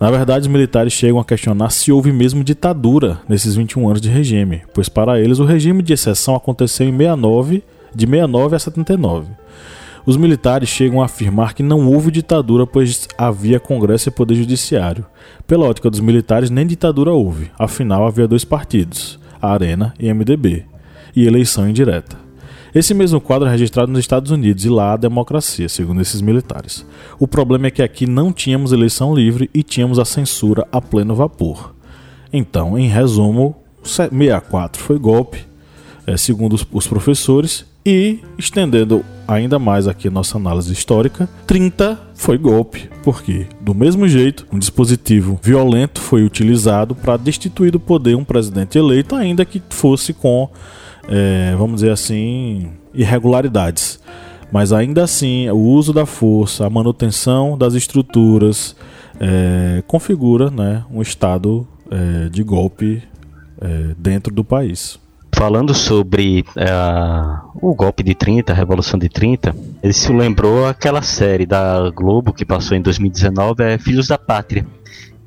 Na 0.01 0.11
verdade, 0.11 0.42
os 0.42 0.53
militares 0.53 0.92
chegam 0.92 1.18
a 1.18 1.25
questionar 1.25 1.71
se 1.71 1.92
houve 1.92 2.11
mesmo 2.11 2.42
ditadura 2.42 3.21
nesses 3.29 3.57
21 3.57 3.88
anos 3.88 4.01
de 4.01 4.09
regime, 4.09 4.62
pois 4.73 4.88
para 4.88 5.21
eles 5.21 5.38
o 5.38 5.44
regime 5.44 5.83
de 5.83 5.92
exceção 5.92 6.35
aconteceu 6.35 6.88
em 6.88 6.97
69, 6.97 7.62
de 7.94 8.07
69 8.07 8.57
a 8.57 8.59
79. 8.59 9.27
Os 10.09 10.16
militares 10.16 10.71
chegam 10.71 11.03
a 11.03 11.05
afirmar 11.05 11.53
que 11.53 11.62
não 11.62 11.87
houve 11.87 12.11
ditadura, 12.11 12.66
pois 12.66 13.07
havia 13.18 13.61
Congresso 13.61 14.09
e 14.09 14.11
Poder 14.11 14.37
Judiciário. 14.37 15.05
Pela 15.47 15.66
ótica 15.66 15.90
dos 15.90 16.01
militares, 16.01 16.49
nem 16.49 16.66
ditadura 16.66 17.12
houve, 17.12 17.51
afinal 17.59 18.07
havia 18.07 18.27
dois 18.27 18.42
partidos, 18.42 19.21
a 19.38 19.53
Arena 19.53 19.92
e 20.01 20.11
MDB, 20.11 20.64
e 21.14 21.27
eleição 21.27 21.68
indireta. 21.68 22.16
Esse 22.75 22.94
mesmo 22.94 23.21
quadro 23.21 23.49
é 23.49 23.51
registrado 23.51 23.92
nos 23.92 24.01
Estados 24.01 24.31
Unidos 24.31 24.64
e 24.64 24.71
lá 24.71 24.94
há 24.94 24.97
democracia, 24.97 25.68
segundo 25.68 26.01
esses 26.01 26.23
militares. 26.23 26.87
O 27.18 27.29
problema 27.29 27.66
é 27.66 27.71
que 27.71 27.83
aqui 27.83 28.07
não 28.07 28.33
tínhamos 28.33 28.73
eleição 28.73 29.14
livre 29.14 29.51
e 29.53 29.62
tínhamos 29.62 29.99
a 29.99 30.07
censura 30.07 30.66
a 30.73 30.81
pleno 30.81 31.14
vapor. 31.14 31.75
Então, 32.33 32.79
em 32.79 32.88
resumo, 32.88 33.55
64 33.83 34.83
foi 34.83 34.99
golpe, 34.99 35.44
é, 36.07 36.16
segundo 36.16 36.57
os 36.73 36.87
professores, 36.87 37.66
e, 37.88 38.20
estendendo 38.37 39.03
ainda 39.27 39.59
mais 39.59 39.88
aqui 39.88 40.11
nossa 40.11 40.37
análise 40.37 40.70
histórica, 40.70 41.27
30 41.46 41.98
foi 42.14 42.37
golpe, 42.37 42.90
porque, 43.03 43.46
do 43.62 43.74
mesmo 43.74 44.07
jeito, 44.07 44.46
um 44.53 44.59
dispositivo 44.59 45.40
violento 45.42 45.98
foi 45.98 46.22
utilizado 46.22 46.94
para 46.94 47.16
destituir 47.16 47.72
do 47.72 47.81
poder 47.81 48.14
um 48.14 48.24
presidente 48.24 48.77
eleito, 48.77 49.14
ainda 49.14 49.42
que 49.42 49.62
fosse 49.70 50.12
com, 50.12 50.51
é, 51.09 51.55
vamos 51.57 51.77
dizer 51.77 51.90
assim, 51.90 52.72
irregularidades. 52.92 53.98
Mas 54.53 54.70
ainda 54.70 55.05
assim, 55.05 55.48
o 55.48 55.59
uso 55.59 55.92
da 55.94 56.05
força, 56.05 56.66
a 56.66 56.70
manutenção 56.70 57.57
das 57.57 57.72
estruturas, 57.72 58.77
é, 59.18 59.83
configura 59.87 60.51
né, 60.51 60.85
um 60.90 61.01
estado 61.01 61.66
é, 61.90 62.29
de 62.29 62.42
golpe 62.42 63.03
é, 63.62 63.94
dentro 63.96 64.33
do 64.33 64.44
país. 64.44 64.98
Falando 65.38 65.72
sobre 65.72 66.44
uh, 66.57 67.48
o 67.62 67.72
golpe 67.72 68.03
de 68.03 68.12
30, 68.12 68.53
a 68.53 68.57
Revolução 68.57 68.98
de 68.98 69.09
30, 69.09 69.55
ele 69.81 69.92
se 69.92 70.12
lembrou 70.12 70.66
aquela 70.66 71.01
série 71.01 71.46
da 71.46 71.88
Globo 71.90 72.33
que 72.33 72.44
passou 72.44 72.77
em 72.77 72.83
2019, 72.83 73.62
é 73.62 73.79
Filhos 73.79 74.09
da 74.09 74.18
Pátria, 74.18 74.66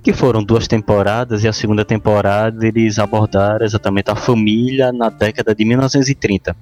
que 0.03 0.11
foram 0.11 0.43
duas 0.43 0.67
temporadas 0.67 1.45
e 1.45 1.47
a 1.47 1.53
segunda 1.53 1.85
temporada 1.85 2.67
eles 2.67 2.99
abordaram 2.99 3.65
exatamente 3.65 4.11
a 4.11 4.15
família 4.15 4.91
na 4.91 5.07
década 5.07 5.55
de 5.55 5.63
1930. 5.63 6.57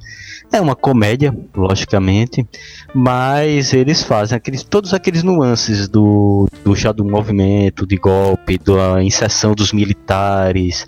É 0.51 0.61
uma 0.61 0.75
comédia, 0.75 1.35
logicamente, 1.55 2.45
mas 2.93 3.73
eles 3.73 4.03
fazem 4.03 4.37
aqueles, 4.37 4.61
todos 4.61 4.93
aqueles 4.93 5.23
nuances 5.23 5.87
do, 5.87 6.47
do 6.63 6.75
chá 6.75 6.91
do 6.91 7.03
movimento, 7.03 7.87
de 7.87 7.97
golpe, 7.97 8.59
da 8.59 9.01
inserção 9.01 9.55
dos 9.55 9.73
militares, 9.73 10.85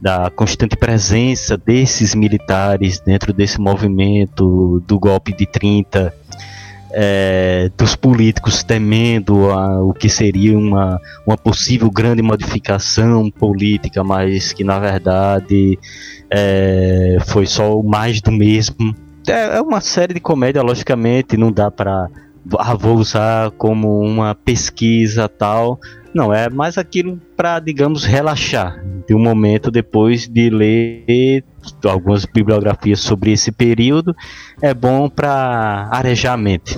da 0.00 0.30
constante 0.30 0.76
presença 0.76 1.56
desses 1.56 2.14
militares 2.14 3.00
dentro 3.00 3.32
desse 3.32 3.60
movimento 3.60 4.82
do 4.86 4.98
golpe 4.98 5.34
de 5.34 5.46
30, 5.46 6.12
é, 6.92 7.70
dos 7.76 7.94
políticos 7.94 8.62
temendo 8.62 9.50
a, 9.50 9.82
o 9.82 9.92
que 9.92 10.08
seria 10.08 10.58
uma, 10.58 10.98
uma 11.26 11.36
possível 11.36 11.90
grande 11.90 12.22
modificação 12.22 13.30
política, 13.30 14.02
mas 14.02 14.52
que 14.52 14.64
na 14.64 14.78
verdade 14.78 15.78
é, 16.30 17.18
foi 17.26 17.46
só 17.46 17.82
mais 17.82 18.20
do 18.20 18.32
mesmo. 18.32 18.94
É, 19.28 19.58
é 19.58 19.60
uma 19.60 19.80
série 19.80 20.14
de 20.14 20.20
comédia, 20.20 20.62
logicamente, 20.62 21.36
não 21.36 21.52
dá 21.52 21.70
para 21.70 22.08
ah, 22.58 22.74
vou 22.74 22.96
usar 22.96 23.50
como 23.52 24.00
uma 24.00 24.34
pesquisa 24.34 25.28
tal, 25.28 25.78
não, 26.14 26.32
é 26.32 26.48
mais 26.50 26.76
aquilo 26.76 27.20
para, 27.36 27.60
digamos, 27.60 28.04
relaxar 28.04 28.82
de 29.06 29.14
um 29.14 29.18
momento 29.18 29.70
depois 29.70 30.26
de 30.28 30.50
ler 30.50 31.44
algumas 31.84 32.24
bibliografias 32.24 33.00
sobre 33.00 33.32
esse 33.32 33.52
período. 33.52 34.14
É 34.60 34.74
bom 34.74 35.08
para 35.08 35.88
arejar 35.90 36.32
a 36.32 36.36
mente 36.36 36.76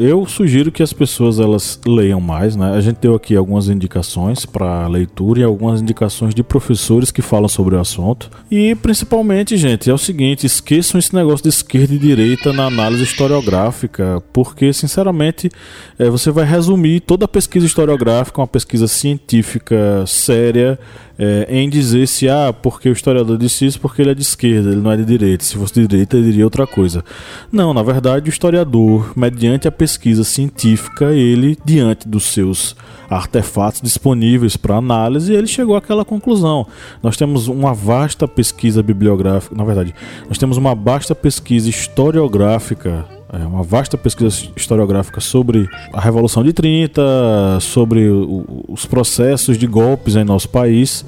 eu 0.00 0.24
sugiro 0.26 0.72
que 0.72 0.82
as 0.82 0.92
pessoas 0.92 1.38
elas 1.38 1.78
leiam 1.86 2.20
mais, 2.20 2.56
né? 2.56 2.72
A 2.72 2.80
gente 2.80 2.98
deu 3.00 3.14
aqui 3.14 3.36
algumas 3.36 3.68
indicações 3.68 4.46
para 4.46 4.86
leitura 4.86 5.40
e 5.40 5.44
algumas 5.44 5.80
indicações 5.80 6.34
de 6.34 6.42
professores 6.42 7.10
que 7.10 7.22
falam 7.22 7.48
sobre 7.48 7.76
o 7.76 7.80
assunto. 7.80 8.30
E 8.50 8.74
principalmente, 8.74 9.56
gente, 9.56 9.90
é 9.90 9.94
o 9.94 9.98
seguinte, 9.98 10.46
esqueçam 10.46 10.98
esse 10.98 11.14
negócio 11.14 11.42
de 11.42 11.50
esquerda 11.50 11.94
e 11.94 11.98
direita 11.98 12.52
na 12.52 12.66
análise 12.66 13.02
historiográfica, 13.02 14.22
porque 14.32 14.72
sinceramente, 14.72 15.50
é, 15.98 16.08
você 16.08 16.30
vai 16.30 16.44
resumir 16.44 17.00
toda 17.00 17.26
a 17.26 17.28
pesquisa 17.28 17.66
historiográfica, 17.66 18.40
uma 18.40 18.46
pesquisa 18.46 18.88
científica 18.88 20.04
séria, 20.06 20.78
é, 21.22 21.46
em 21.50 21.68
dizer 21.68 22.08
se, 22.08 22.30
ah, 22.30 22.50
porque 22.50 22.88
o 22.88 22.92
historiador 22.92 23.36
disse 23.36 23.66
isso 23.66 23.78
porque 23.78 24.00
ele 24.00 24.10
é 24.10 24.14
de 24.14 24.22
esquerda, 24.22 24.70
ele 24.70 24.80
não 24.80 24.90
é 24.90 24.96
de 24.96 25.04
direita. 25.04 25.44
Se 25.44 25.54
fosse 25.54 25.74
de 25.74 25.86
direita, 25.86 26.16
ele 26.16 26.24
diria 26.30 26.44
outra 26.44 26.66
coisa. 26.66 27.04
Não, 27.52 27.74
na 27.74 27.82
verdade, 27.82 28.30
o 28.30 28.32
historiador, 28.32 29.12
mediante 29.14 29.68
a 29.68 29.70
pesquisa 29.70 30.24
científica, 30.24 31.12
ele, 31.12 31.58
diante 31.62 32.08
dos 32.08 32.24
seus 32.24 32.74
artefatos 33.10 33.82
disponíveis 33.82 34.56
para 34.56 34.76
análise, 34.76 35.34
ele 35.34 35.46
chegou 35.46 35.76
àquela 35.76 36.06
conclusão. 36.06 36.66
Nós 37.02 37.18
temos 37.18 37.48
uma 37.48 37.74
vasta 37.74 38.26
pesquisa 38.26 38.82
bibliográfica, 38.82 39.54
na 39.54 39.64
verdade, 39.64 39.94
nós 40.26 40.38
temos 40.38 40.56
uma 40.56 40.74
vasta 40.74 41.14
pesquisa 41.14 41.68
historiográfica 41.68 43.19
é 43.32 43.46
uma 43.46 43.62
vasta 43.62 43.96
pesquisa 43.96 44.48
historiográfica 44.56 45.20
sobre 45.20 45.68
a 45.92 46.00
Revolução 46.00 46.42
de 46.42 46.52
30, 46.52 47.58
sobre 47.60 48.08
o, 48.08 48.64
os 48.68 48.86
processos 48.86 49.56
de 49.56 49.66
golpes 49.66 50.16
em 50.16 50.24
nosso 50.24 50.48
país. 50.48 51.04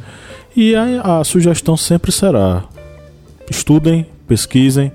E 0.54 0.74
a, 0.76 1.18
a 1.18 1.24
sugestão 1.24 1.76
sempre 1.76 2.12
será: 2.12 2.64
estudem, 3.50 4.06
pesquisem, 4.28 4.92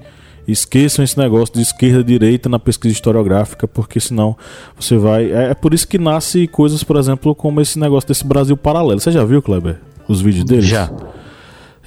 esqueçam 0.47 1.03
esse 1.03 1.17
negócio 1.17 1.53
de 1.55 1.61
esquerda 1.61 2.03
direita 2.03 2.47
na 2.47 2.59
pesquisa 2.59 2.93
historiográfica, 2.93 3.67
porque 3.67 3.99
senão 3.99 4.37
você 4.79 4.97
vai. 4.97 5.31
É, 5.31 5.51
é 5.51 5.53
por 5.53 5.73
isso 5.73 5.87
que 5.87 5.97
nasce 5.97 6.47
coisas, 6.47 6.83
por 6.83 6.95
exemplo, 6.95 7.35
como 7.35 7.59
esse 7.59 7.77
negócio 7.77 8.07
desse 8.07 8.25
Brasil 8.25 8.55
paralelo. 8.55 8.99
Você 8.99 9.11
já 9.11 9.25
viu, 9.25 9.41
Kleber? 9.41 9.81
Os 10.07 10.21
vídeos 10.21 10.45
deles? 10.45 10.65
Já. 10.65 10.89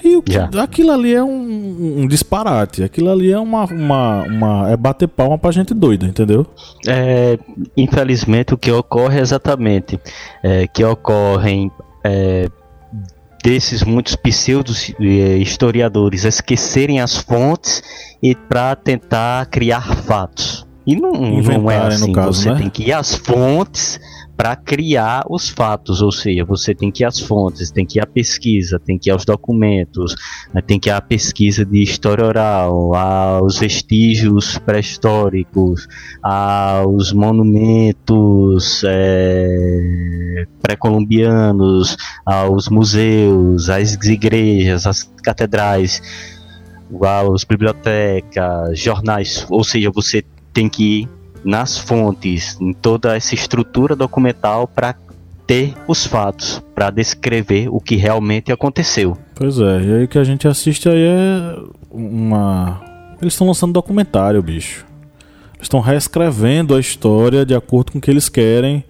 E 0.03 0.59
aquilo 0.59 0.91
ali 0.93 1.15
é 1.15 1.23
um, 1.23 2.03
um, 2.03 2.07
disparate. 2.07 2.83
Aquilo 2.83 3.11
ali 3.11 3.31
é 3.31 3.39
uma, 3.39 3.65
uma, 3.65 4.23
uma, 4.25 4.71
É 4.71 4.77
bater 4.77 5.09
palma 5.09 5.39
pra 5.39 5.51
gente 5.51 5.75
doida, 5.75 6.07
entendeu? 6.07 6.47
É, 6.87 7.39
infelizmente, 7.77 8.55
o 8.55 8.59
que 8.59 8.71
ocorre 8.71 9.19
é 9.19 9.23
exatamente 9.23 9.99
é, 10.43 10.67
que 10.67 10.85
ocorrem. 10.85 11.71
É, 12.05 12.49
desses 13.43 13.83
muitos 13.83 14.15
pseudos 14.17 14.93
é, 15.01 15.39
historiadores 15.39 16.25
esquecerem 16.25 17.01
as 17.01 17.17
fontes 17.17 17.83
e 18.23 18.35
para 18.35 18.77
tentar 18.77 19.47
criar 19.47 19.97
fatos. 19.97 20.67
E 20.87 20.97
não, 20.97 21.13
não 21.13 21.71
é 21.71 21.79
assim. 21.79 22.13
Caso, 22.13 22.43
você 22.43 22.51
né? 22.51 22.59
tem 22.59 22.71
que 22.71 22.85
ir 22.85 22.93
às 22.93 23.15
fontes 23.15 24.01
para 24.41 24.57
criar 24.57 25.27
os 25.29 25.51
fatos, 25.51 26.01
ou 26.01 26.11
seja, 26.11 26.47
você 26.47 26.75
tem 26.75 26.91
que 26.91 27.03
ir 27.03 27.07
às 27.07 27.21
fontes, 27.21 27.71
tem 27.71 27.85
que 27.85 27.99
ir 27.99 28.03
à 28.03 28.07
pesquisa, 28.07 28.81
tem 28.81 28.99
que 28.99 29.11
ir 29.11 29.13
aos 29.13 29.23
documentos, 29.23 30.17
né, 30.55 30.63
tem 30.63 30.81
que 30.81 30.89
ir 30.89 30.93
à 30.93 31.01
pesquisa 31.03 31.63
de 31.63 31.83
história 31.83 32.25
oral, 32.25 32.95
aos 32.95 33.59
vestígios 33.59 34.57
pré-históricos, 34.57 35.87
aos 36.23 37.13
monumentos 37.13 38.83
é, 38.87 40.47
pré-colombianos, 40.63 41.99
aos 42.25 42.71
museus, 42.71 43.69
às 43.69 43.93
igrejas, 44.07 44.87
às 44.87 45.03
catedrais, 45.23 46.01
às 47.35 47.45
bibliotecas, 47.45 48.81
jornais, 48.81 49.47
ou 49.51 49.63
seja, 49.63 49.91
você 49.91 50.25
tem 50.55 50.67
que 50.67 51.03
ir 51.03 51.20
nas 51.45 51.79
fontes, 51.79 52.59
em 52.61 52.73
toda 52.73 53.17
essa 53.17 53.35
estrutura 53.35 53.97
documental 53.97 54.67
para 54.67 54.95
ter 55.47 55.75
os 55.89 56.07
fatos 56.07 56.63
para 56.77 56.91
descrever 56.91 57.69
o 57.69 57.81
que 57.81 57.97
realmente 57.97 58.53
aconteceu. 58.53 59.19
Pois 59.35 59.59
é, 59.59 59.83
e 59.83 59.95
aí 59.95 60.07
que 60.07 60.17
a 60.17 60.23
gente 60.23 60.47
assiste 60.47 60.89
aí 60.89 61.03
é 61.03 61.59
uma. 61.91 62.81
Eles 63.21 63.35
estão 63.35 63.49
lançando 63.49 63.73
documentário, 63.73 64.41
bicho. 64.41 64.87
Estão 65.61 65.81
reescrevendo 65.81 66.75
a 66.75 66.79
história 66.79 67.45
de 67.45 67.55
acordo 67.55 67.91
com 67.91 67.99
o 67.99 68.01
que 68.01 68.11
eles 68.11 68.29
querem, 68.29 68.85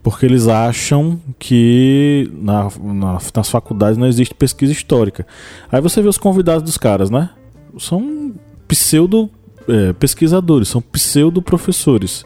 porque 0.00 0.24
eles 0.24 0.46
acham 0.46 1.20
que 1.40 2.30
na, 2.32 2.68
na, 2.80 3.18
nas 3.34 3.50
faculdades 3.50 3.98
não 3.98 4.06
existe 4.06 4.32
pesquisa 4.32 4.72
histórica. 4.72 5.26
Aí 5.70 5.80
você 5.80 6.00
vê 6.00 6.08
os 6.08 6.18
convidados 6.18 6.62
dos 6.62 6.78
caras, 6.78 7.10
né? 7.10 7.30
São 7.78 8.32
pseudo 8.68 9.28
é, 9.68 9.92
pesquisadores, 9.92 10.68
são 10.68 10.80
pseudo 10.80 11.42
professores. 11.42 12.24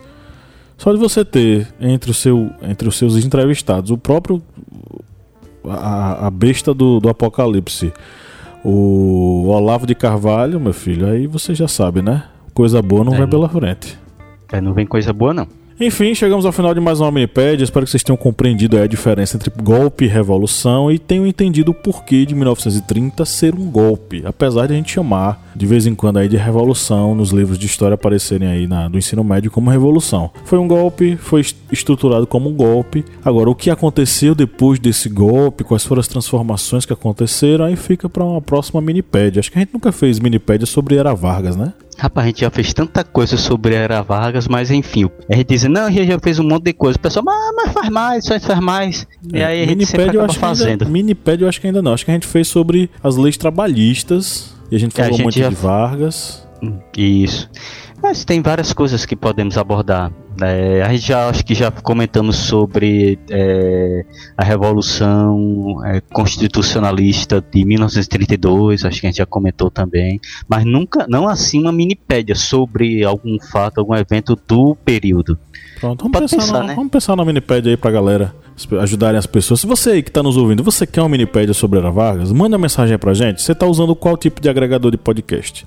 Só 0.76 0.92
de 0.92 0.98
você 0.98 1.24
ter 1.24 1.68
entre, 1.80 2.10
o 2.10 2.14
seu, 2.14 2.50
entre 2.62 2.88
os 2.88 2.96
seus 2.96 3.16
entrevistados 3.16 3.90
o 3.90 3.98
próprio. 3.98 4.42
a, 5.64 6.26
a 6.26 6.30
besta 6.30 6.72
do, 6.72 7.00
do 7.00 7.08
apocalipse, 7.08 7.92
o 8.64 9.46
Olavo 9.48 9.86
de 9.86 9.94
Carvalho, 9.94 10.58
meu 10.58 10.72
filho, 10.72 11.06
aí 11.06 11.26
você 11.26 11.54
já 11.54 11.68
sabe, 11.68 12.02
né? 12.02 12.24
Coisa 12.54 12.80
boa 12.82 13.04
não 13.04 13.14
é, 13.14 13.18
vem 13.18 13.28
pela 13.28 13.48
frente. 13.48 13.98
É, 14.52 14.60
não 14.60 14.72
vem 14.72 14.86
coisa 14.86 15.12
boa, 15.12 15.32
não. 15.34 15.46
Enfim, 15.82 16.14
chegamos 16.14 16.44
ao 16.44 16.52
final 16.52 16.74
de 16.74 16.80
mais 16.80 17.00
uma 17.00 17.10
minipédia. 17.10 17.64
Espero 17.64 17.86
que 17.86 17.90
vocês 17.90 18.02
tenham 18.02 18.16
compreendido 18.18 18.76
a 18.76 18.86
diferença 18.86 19.38
entre 19.38 19.50
golpe 19.62 20.04
e 20.04 20.08
revolução 20.08 20.92
e 20.92 20.98
tenham 20.98 21.26
entendido 21.26 21.70
o 21.70 21.74
porquê 21.74 22.26
de 22.26 22.34
1930 22.34 23.24
ser 23.24 23.54
um 23.54 23.70
golpe, 23.70 24.22
apesar 24.26 24.66
de 24.66 24.74
a 24.74 24.76
gente 24.76 24.92
chamar 24.92 25.42
de 25.56 25.64
vez 25.64 25.86
em 25.86 25.94
quando 25.94 26.18
aí 26.18 26.28
de 26.28 26.36
revolução 26.36 27.14
nos 27.14 27.30
livros 27.30 27.58
de 27.58 27.64
história 27.64 27.94
aparecerem 27.94 28.46
aí 28.46 28.66
na, 28.66 28.88
do 28.88 28.98
ensino 28.98 29.24
médio 29.24 29.50
como 29.50 29.70
revolução. 29.70 30.30
Foi 30.44 30.58
um 30.58 30.68
golpe, 30.68 31.16
foi 31.16 31.40
estruturado 31.72 32.26
como 32.26 32.50
um 32.50 32.54
golpe. 32.54 33.02
Agora, 33.24 33.48
o 33.48 33.54
que 33.54 33.70
aconteceu 33.70 34.34
depois 34.34 34.78
desse 34.78 35.08
golpe, 35.08 35.64
quais 35.64 35.86
foram 35.86 36.00
as 36.00 36.08
transformações 36.08 36.84
que 36.84 36.92
aconteceram, 36.92 37.64
aí 37.64 37.74
fica 37.74 38.06
para 38.06 38.22
uma 38.22 38.42
próxima 38.42 38.82
minipédia. 38.82 39.40
Acho 39.40 39.50
que 39.50 39.56
a 39.56 39.60
gente 39.62 39.72
nunca 39.72 39.90
fez 39.92 40.20
minipédia 40.20 40.66
sobre 40.66 40.96
Era 40.96 41.14
Vargas, 41.14 41.56
né? 41.56 41.72
Rapaz, 41.98 42.24
a 42.24 42.28
gente 42.28 42.40
já 42.40 42.50
fez 42.50 42.72
tanta 42.72 43.04
coisa 43.04 43.36
sobre 43.36 43.74
Era 43.74 44.02
Vargas, 44.02 44.48
mas 44.48 44.70
enfim, 44.70 45.10
a 45.28 45.36
gente 45.36 45.48
diz, 45.48 45.64
não, 45.64 45.86
a 45.86 45.90
gente 45.90 46.06
já 46.06 46.18
fez 46.18 46.38
um 46.38 46.44
monte 46.44 46.64
de 46.64 46.72
coisa. 46.72 46.96
O 46.96 47.00
pessoal, 47.00 47.24
mas, 47.24 47.54
mas 47.54 47.72
faz 47.72 47.88
mais, 47.90 48.24
só 48.24 48.40
faz 48.40 48.60
mais. 48.60 49.06
É, 49.32 49.38
e 49.38 49.42
aí 49.42 49.62
a 49.62 49.66
gente 49.66 49.86
sempre 49.86 50.10
acaba 50.10 50.32
fazendo. 50.32 50.86
Ainda, 50.86 51.36
eu 51.38 51.48
acho 51.48 51.60
que 51.60 51.66
ainda 51.66 51.82
não. 51.82 51.92
Acho 51.92 52.04
que 52.04 52.10
a 52.10 52.14
gente 52.14 52.26
fez 52.26 52.48
sobre 52.48 52.90
as 53.02 53.16
leis 53.16 53.36
trabalhistas. 53.36 54.54
E 54.70 54.76
a 54.76 54.78
gente 54.78 54.94
falou 54.94 55.08
a 55.08 55.12
gente 55.12 55.22
muito 55.22 55.38
já... 55.38 55.48
de 55.48 55.54
Vargas. 55.54 56.46
Isso. 56.96 57.50
Mas 58.02 58.24
tem 58.24 58.40
várias 58.40 58.72
coisas 58.72 59.04
que 59.04 59.14
podemos 59.14 59.58
abordar. 59.58 60.10
É, 60.42 60.82
a 60.82 60.92
gente 60.92 61.08
já 61.08 61.28
acho 61.28 61.44
que 61.44 61.54
já 61.54 61.70
comentamos 61.70 62.36
sobre 62.36 63.18
é, 63.30 64.04
a 64.36 64.44
Revolução 64.44 65.84
é, 65.84 66.00
Constitucionalista 66.00 67.40
de 67.40 67.64
1932, 67.64 68.84
acho 68.84 69.00
que 69.00 69.06
a 69.06 69.10
gente 69.10 69.18
já 69.18 69.26
comentou 69.26 69.70
também, 69.70 70.20
mas 70.48 70.64
nunca, 70.64 71.06
não 71.08 71.28
assim 71.28 71.60
uma 71.60 71.72
minipédia 71.72 72.34
sobre 72.34 73.04
algum 73.04 73.38
fato, 73.40 73.78
algum 73.78 73.94
evento 73.94 74.38
do 74.46 74.74
período. 74.76 75.38
Pronto, 75.80 76.04
vamos, 76.04 76.18
pensar, 76.20 76.36
pensar, 76.36 76.52
na, 76.52 76.66
né? 76.66 76.74
vamos 76.74 76.90
pensar 76.90 77.16
na 77.16 77.24
minipédia 77.24 77.72
aí 77.72 77.76
pra 77.76 77.90
galera 77.90 78.34
ajudarem 78.80 79.18
as 79.18 79.26
pessoas. 79.26 79.60
Se 79.60 79.66
você 79.66 79.90
aí 79.90 80.02
que 80.02 80.10
está 80.10 80.22
nos 80.22 80.36
ouvindo, 80.36 80.62
você 80.62 80.86
quer 80.86 81.00
uma 81.00 81.08
minipédia 81.08 81.54
sobre 81.54 81.78
Era 81.78 81.90
Vargas, 81.90 82.30
manda 82.32 82.56
uma 82.56 82.62
mensagem 82.62 82.92
aí 82.92 82.98
pra 82.98 83.14
gente. 83.14 83.40
Você 83.40 83.52
está 83.52 83.66
usando 83.66 83.96
qual 83.96 84.16
tipo 84.16 84.40
de 84.40 84.48
agregador 84.48 84.90
de 84.90 84.98
podcast? 84.98 85.66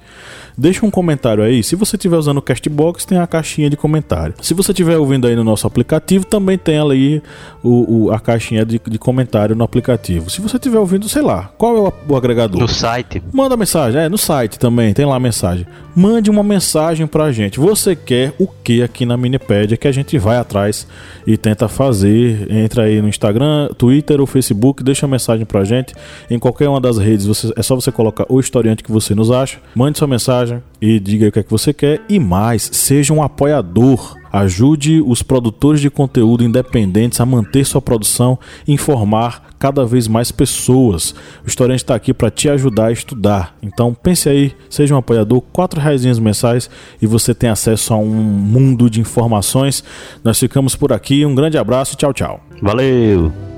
Deixa 0.58 0.86
um 0.86 0.92
comentário 0.92 1.44
aí. 1.44 1.64
Se 1.64 1.76
você 1.76 1.96
estiver 1.96 2.16
usando 2.16 2.38
o 2.38 2.42
Castbox, 2.42 3.06
tem 3.06 3.18
a 3.18 3.26
caixinha 3.26 3.70
de 3.70 3.76
comentário. 3.76 4.36
Se 4.42 4.54
você 4.54 4.72
estiver 4.72 4.98
ouvindo 4.98 5.26
aí 5.26 5.36
no 5.36 5.44
nosso 5.44 5.66
aplicativo, 5.66 6.26
também 6.26 6.58
tem 6.58 6.78
ali 6.78 7.24
o, 7.64 8.06
o 8.06 8.12
a 8.12 8.20
caixinha 8.20 8.64
de, 8.64 8.80
de, 8.80 9.00
comentário 9.00 9.56
no 9.56 9.64
aplicativo. 9.64 10.30
Se 10.30 10.42
você 10.42 10.58
estiver 10.58 10.78
ouvindo, 10.78 11.10
sei 11.10 11.24
lá, 11.24 11.50
qual 11.58 11.76
é 11.76 11.80
o, 11.80 11.94
o, 12.10 12.16
agregador? 12.16 12.62
No 12.62 12.68
site. 12.68 13.24
Manda 13.32 13.58
mensagem. 13.58 14.02
É, 14.02 14.10
no 14.10 14.18
site 14.18 14.60
também, 14.60 14.94
tem 14.94 15.06
lá 15.06 15.16
a 15.16 15.20
mensagem. 15.20 15.66
Mande 15.96 16.30
uma 16.30 16.44
mensagem 16.44 17.08
pra 17.08 17.32
gente. 17.32 17.60
Você 17.60 17.96
quer 17.96 18.34
o 18.38 18.48
que 18.48 18.84
aqui 18.84 19.06
na 19.06 19.18
Minipédia 19.18 19.78
que 19.78 19.88
a 19.88 19.92
gente 19.92 20.03
vai 20.18 20.38
atrás 20.38 20.88
e 21.26 21.38
tenta 21.38 21.68
fazer. 21.68 22.52
Entra 22.52 22.84
aí 22.84 23.02
no 23.02 23.08
Instagram, 23.08 23.70
Twitter 23.78 24.20
ou 24.20 24.28
Facebook, 24.28 24.84
deixa 24.84 25.08
mensagem 25.08 25.46
pra 25.46 25.64
gente. 25.64 25.94
Em 26.30 26.40
qualquer 26.40 26.70
uma 26.70 26.82
das 26.82 26.98
redes, 26.98 27.26
você, 27.26 27.52
é 27.56 27.62
só 27.62 27.76
você 27.76 27.92
colocar 27.92 28.26
o 28.30 28.40
historiante 28.40 28.84
que 28.84 28.92
você 28.92 29.16
nos 29.16 29.32
acha. 29.32 29.60
Mande 29.76 29.98
sua 29.98 30.08
mensagem 30.08 30.62
e 30.82 31.00
diga 31.00 31.28
o 31.28 31.32
que 31.32 31.40
é 31.40 31.44
que 31.44 31.52
você 31.52 31.74
quer. 31.74 32.02
E 32.10 32.20
mais, 32.20 32.70
seja 32.72 33.14
um 33.14 33.22
apoiador. 33.22 34.23
Ajude 34.34 35.00
os 35.00 35.22
produtores 35.22 35.80
de 35.80 35.92
conteúdo 35.92 36.44
independentes 36.44 37.22
a 37.22 37.26
manter 37.26 37.64
sua 37.64 37.80
produção 37.80 38.40
e 38.68 38.74
informar 38.74 39.54
cada 39.60 39.86
vez 39.86 40.08
mais 40.08 40.32
pessoas. 40.32 41.12
O 41.46 41.48
Historiante 41.48 41.84
está 41.84 41.94
aqui 41.94 42.16
para 42.16 42.32
te 42.32 42.50
ajudar 42.50 42.88
a 42.88 42.92
estudar. 42.92 43.56
Então 43.62 43.94
pense 43.94 44.28
aí, 44.28 44.52
seja 44.72 44.96
um 44.96 44.98
apoiador, 44.98 45.40
quatro 45.40 45.80
reais 45.80 46.04
mensais 46.18 46.68
e 47.00 47.06
você 47.06 47.36
tem 47.36 47.52
acesso 47.52 47.94
a 47.94 47.98
um 47.98 48.10
mundo 48.10 48.90
de 48.90 49.00
informações. 49.00 49.84
Nós 50.24 50.40
ficamos 50.40 50.76
por 50.76 50.92
aqui. 50.92 51.24
Um 51.26 51.36
grande 51.36 51.60
abraço, 51.60 51.96
tchau, 51.96 52.12
tchau. 52.12 52.42
Valeu! 52.60 53.53